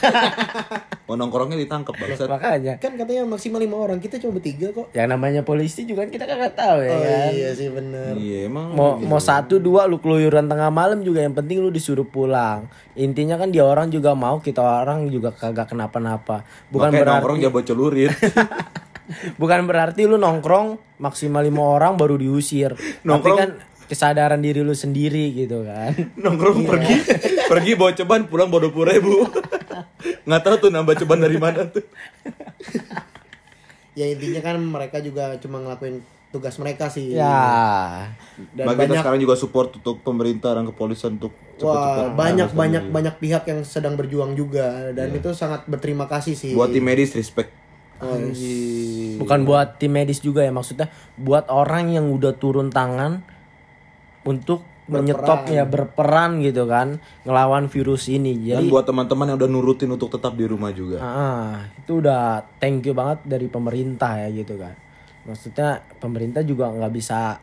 Oh 1.09 1.17
nongkrongnya 1.17 1.57
ditangkap 1.57 1.97
bangsat. 1.97 2.29
Makanya 2.29 2.77
Kan 2.77 2.93
katanya 2.93 3.25
maksimal 3.25 3.57
lima 3.57 3.81
orang, 3.81 3.97
kita 3.97 4.21
cuma 4.21 4.37
bertiga 4.37 4.69
kok. 4.69 4.93
yang 4.93 5.09
namanya 5.09 5.41
polisi 5.41 5.81
juga 5.81 6.05
kan 6.05 6.13
kita 6.13 6.29
kagak 6.29 6.53
tahu 6.53 6.79
ya 6.79 6.93
Oh 6.93 7.01
kan. 7.01 7.29
iya 7.33 7.49
sih 7.49 7.65
bener. 7.67 8.13
Iya 8.13 8.45
emang. 8.45 8.77
Mau 8.77 9.01
mau 9.01 9.17
satu 9.17 9.57
dua 9.57 9.89
lu 9.89 9.97
keluyuran 9.97 10.45
tengah 10.45 10.69
malam 10.69 11.01
juga 11.01 11.25
yang 11.25 11.33
penting 11.33 11.65
lu 11.65 11.73
disuruh 11.73 12.05
pulang. 12.05 12.69
Intinya 12.93 13.41
kan 13.41 13.49
dia 13.49 13.65
orang 13.65 13.89
juga 13.89 14.13
mau 14.13 14.37
kita 14.37 14.61
orang 14.61 15.09
juga 15.09 15.33
kagak 15.33 15.65
kenapa-napa. 15.67 16.45
Bukan 16.69 16.93
Makanya 16.93 17.01
berarti 17.01 17.17
nongkrong 17.17 17.39
jabot 17.41 17.63
celurit. 17.65 18.13
bukan 19.35 19.65
berarti 19.65 20.05
lu 20.05 20.15
nongkrong 20.15 20.99
maksimal 20.99 21.41
lima 21.41 21.63
orang 21.63 21.95
baru 21.95 22.15
diusir. 22.15 22.75
Tapi 22.75 23.03
Nongkrong- 23.03 23.39
kan 23.39 23.51
kesadaran 23.89 24.37
diri 24.37 24.61
lu 24.61 24.73
sendiri 24.73 25.33
gitu 25.33 25.65
kan. 25.65 25.97
nongkrong 26.21 26.61
pergi 26.63 26.95
pergi 27.49 27.71
bawa 27.73 27.91
ceban 27.97 28.29
pulang 28.29 28.47
bawa 28.47 28.69
dua 28.69 28.73
puluh 28.73 28.87
ribu. 28.93 29.25
Nggak 30.29 30.41
tahu 30.45 30.55
tuh 30.61 30.69
nambah 30.69 30.93
ceban 30.95 31.19
dari 31.19 31.37
mana 31.41 31.65
tuh. 31.65 31.81
Ya 33.97 34.05
intinya 34.07 34.39
kan 34.39 34.55
mereka 34.61 35.01
juga 35.01 35.35
cuma 35.41 35.59
ngelakuin 35.59 35.99
tugas 36.29 36.55
mereka 36.61 36.87
sih. 36.93 37.17
Ya. 37.17 38.13
Dan 38.53 38.69
kita 38.69 38.77
banyak 38.77 38.97
sekarang 39.01 39.19
juga 39.19 39.35
support 39.35 39.73
untuk 39.75 40.05
pemerintah 40.05 40.53
dan 40.53 40.69
kepolisian 40.69 41.17
untuk 41.17 41.33
Wah, 41.59 42.13
banyak 42.15 42.55
banyak 42.55 42.87
banyak 42.87 43.15
pihak 43.19 43.43
yang 43.49 43.67
sedang 43.67 43.99
berjuang 43.99 44.31
juga 44.31 44.95
dan 44.95 45.11
itu 45.11 45.35
sangat 45.35 45.67
berterima 45.67 46.07
kasih 46.07 46.31
sih. 46.31 46.53
buat 46.55 46.71
tim 46.71 46.85
medis 46.85 47.11
respect. 47.11 47.51
Oh, 47.99 48.15
Bukan 49.19 49.39
buat 49.43 49.75
tim 49.75 49.91
medis 49.91 50.23
juga 50.23 50.47
ya 50.47 50.51
maksudnya 50.55 50.87
buat 51.19 51.51
orang 51.51 51.91
yang 51.91 52.07
udah 52.15 52.31
turun 52.39 52.71
tangan 52.71 53.19
untuk 54.23 54.63
menyetop 54.89 55.45
ya 55.51 55.69
berperan 55.69 56.41
gitu 56.41 56.65
kan 56.65 56.97
ngelawan 57.23 57.69
virus 57.69 58.09
ini. 58.09 58.33
Dan 58.33 58.65
Jadi 58.65 58.73
buat 58.73 58.87
teman-teman 58.89 59.33
yang 59.33 59.37
udah 59.37 59.49
nurutin 59.51 59.89
untuk 59.93 60.09
tetap 60.09 60.33
di 60.33 60.45
rumah 60.49 60.73
juga. 60.73 60.97
ah, 60.97 61.69
itu 61.77 62.01
udah 62.01 62.41
thank 62.57 62.87
you 62.87 62.97
banget 62.97 63.21
dari 63.27 63.47
pemerintah 63.51 64.17
ya 64.25 64.27
gitu 64.33 64.57
kan. 64.57 64.73
Maksudnya 65.29 65.85
pemerintah 66.01 66.41
juga 66.41 66.73
nggak 66.73 66.93
bisa 66.95 67.37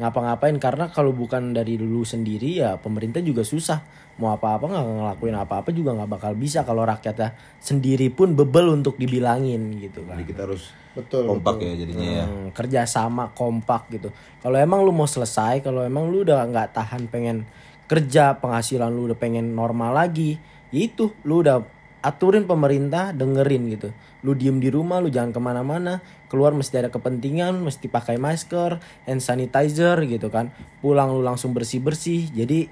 ngapa-ngapain 0.00 0.56
karena 0.56 0.88
kalau 0.88 1.12
bukan 1.12 1.52
dari 1.52 1.76
dulu 1.76 2.00
sendiri 2.00 2.64
ya 2.64 2.80
pemerintah 2.80 3.20
juga 3.20 3.44
susah 3.44 3.84
mau 4.16 4.32
apa-apa 4.32 4.68
nggak 4.68 4.84
ngelakuin 4.84 5.36
apa-apa 5.36 5.68
juga 5.72 5.96
nggak 5.96 6.10
bakal 6.20 6.32
bisa 6.36 6.64
kalau 6.68 6.84
rakyatnya 6.84 7.32
sendiri 7.60 8.12
pun 8.12 8.36
bebel 8.36 8.72
untuk 8.72 9.00
dibilangin 9.00 9.72
gitu 9.80 10.04
kan. 10.04 10.20
Jadi 10.20 10.26
kita 10.28 10.42
harus 10.48 10.72
Betul, 10.92 11.24
kompak 11.24 11.56
ya 11.64 11.72
jadinya 11.72 12.08
ya. 12.20 12.24
Hmm, 12.28 12.48
kerjasama 12.52 13.32
kompak 13.32 13.88
gitu. 13.88 14.12
Kalau 14.44 14.60
emang 14.60 14.84
lu 14.84 14.92
mau 14.92 15.08
selesai, 15.08 15.64
kalau 15.64 15.80
emang 15.80 16.12
lu 16.12 16.28
udah 16.28 16.44
nggak 16.44 16.76
tahan 16.76 17.08
pengen 17.08 17.48
kerja, 17.88 18.36
penghasilan 18.36 18.92
lu 18.92 19.08
udah 19.08 19.16
pengen 19.16 19.56
normal 19.56 19.96
lagi, 19.96 20.36
ya 20.68 20.80
itu 20.84 21.16
lu 21.24 21.40
udah 21.40 21.64
aturin 22.02 22.44
pemerintah 22.44 23.14
dengerin 23.14 23.62
gitu. 23.72 23.88
Lu 24.26 24.34
diem 24.34 24.58
di 24.58 24.68
rumah, 24.68 24.98
lu 24.98 25.08
jangan 25.08 25.30
ke 25.30 25.40
mana-mana, 25.40 26.02
keluar 26.26 26.50
mesti 26.52 26.82
ada 26.82 26.90
kepentingan, 26.90 27.62
mesti 27.62 27.86
pakai 27.86 28.18
masker, 28.18 28.82
hand 29.06 29.22
sanitizer 29.22 30.02
gitu 30.04 30.28
kan. 30.28 30.50
Pulang 30.82 31.14
lu 31.14 31.22
langsung 31.22 31.54
bersih 31.54 31.78
bersih, 31.78 32.26
jadi 32.34 32.66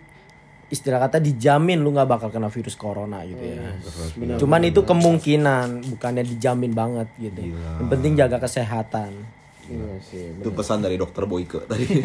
istilah 0.70 1.02
kata 1.02 1.18
dijamin 1.18 1.82
lu 1.82 1.90
nggak 1.90 2.06
bakal 2.06 2.28
kena 2.30 2.46
virus 2.46 2.78
corona 2.78 3.22
gitu 3.26 3.42
ya. 3.42 3.74
Cuman 4.38 4.66
itu 4.66 4.82
kemungkinan, 4.82 5.86
bukannya 5.96 6.22
dijamin 6.26 6.74
banget 6.74 7.08
gitu. 7.18 7.54
Yang 7.54 7.88
penting 7.90 8.12
jaga 8.18 8.38
kesehatan. 8.42 9.10
Iya 9.70 9.94
sih. 10.02 10.34
Itu 10.34 10.50
pesan 10.50 10.82
dari 10.82 10.98
dokter 10.98 11.26
Boyke 11.30 11.62
tadi. 11.66 11.86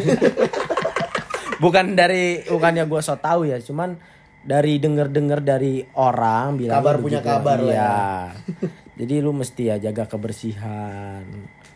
Bukan 1.55 1.95
dari 1.95 2.43
bukannya 2.51 2.83
gue 2.83 2.99
so 2.99 3.15
tahu 3.15 3.47
ya, 3.47 3.63
cuman 3.63 3.95
dari 4.45 4.77
denger-denger 4.77 5.39
dari 5.41 5.73
orang 5.95 6.53
bilang 6.55 6.77
Kabar 6.77 6.95
punya 6.97 7.19
kabar 7.19 7.57
lah 7.59 7.73
ya. 7.73 7.95
Jadi 8.99 9.13
lu 9.17 9.33
mesti 9.33 9.67
ya 9.67 9.81
jaga 9.81 10.05
kebersihan. 10.05 11.25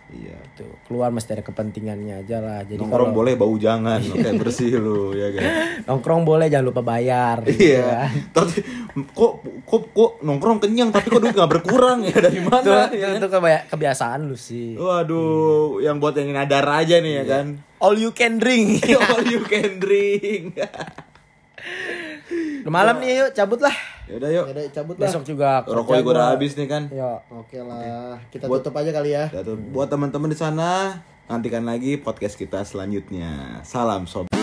iya. 0.09 0.37
Tuh, 0.53 0.75
keluar 0.83 1.09
mesti 1.09 1.31
ada 1.31 1.41
kepentingannya 1.41 2.21
aja 2.21 2.37
lah. 2.37 2.61
Jadi 2.61 2.77
Nongkrong 2.77 3.11
kalau 3.11 3.17
boleh 3.17 3.33
bau 3.33 3.55
jangan, 3.55 3.99
oke 4.13 4.29
bersih 4.37 4.75
lu 4.75 5.11
ya 5.11 5.29
kan. 5.29 5.43
nongkrong 5.87 6.23
boleh 6.23 6.47
jangan 6.47 6.65
lupa 6.65 6.81
bayar. 6.81 7.43
gitu 7.43 7.73
Iya. 7.73 8.07
kan. 8.07 8.09
Tapi 8.33 8.57
kok 9.09 9.31
kok 9.63 9.83
kok 9.89 10.11
nongkrong 10.21 10.59
kenyang 10.59 10.89
tapi 10.89 11.07
kok 11.07 11.19
duit 11.19 11.33
nggak 11.33 11.51
berkurang 11.51 12.03
ya 12.03 12.15
dari 12.15 12.39
mana 12.39 12.87
itu, 12.87 12.95
ya? 12.95 13.09
itu 13.13 13.27
kebaya- 13.27 13.65
kebiasaan 13.65 14.19
lu 14.25 14.35
sih. 14.35 14.75
Waduh, 14.75 15.79
yang 15.79 15.97
buat 15.97 16.13
yang 16.13 16.31
nadar 16.31 16.63
aja 16.65 16.99
nih 16.99 17.13
ya 17.15 17.25
kan. 17.25 17.45
All 17.77 17.95
you 17.95 18.11
can 18.11 18.37
drink. 18.37 18.79
All 18.87 19.23
you 19.23 19.43
can 19.43 19.77
drink. 19.77 20.55
Udah 22.65 22.73
malam 22.73 22.95
nih 22.99 23.23
yuk 23.23 23.29
cabut 23.31 23.59
lah. 23.61 23.75
Yaudah 24.09 24.29
yuk. 24.33 24.45
Udah 24.51 24.63
cabut 24.73 24.95
lah. 24.97 25.07
Besok 25.07 25.23
juga 25.27 25.61
Rokok 25.63 25.93
juga 26.01 26.11
udah 26.17 26.27
habis 26.33 26.51
nih 26.57 26.67
kan. 26.67 26.83
Yo. 26.89 27.21
Oke 27.31 27.61
lah, 27.61 28.19
kita 28.33 28.49
tutup 28.49 28.73
aja 28.75 28.91
kali 28.91 29.15
ya. 29.15 29.29
Buat 29.71 29.93
teman-teman 29.93 30.31
di 30.31 30.37
sana, 30.39 30.99
nantikan 31.29 31.63
lagi 31.63 31.95
podcast 31.99 32.35
kita 32.35 32.65
selanjutnya. 32.65 33.61
Salam 33.63 34.09
sob. 34.09 34.38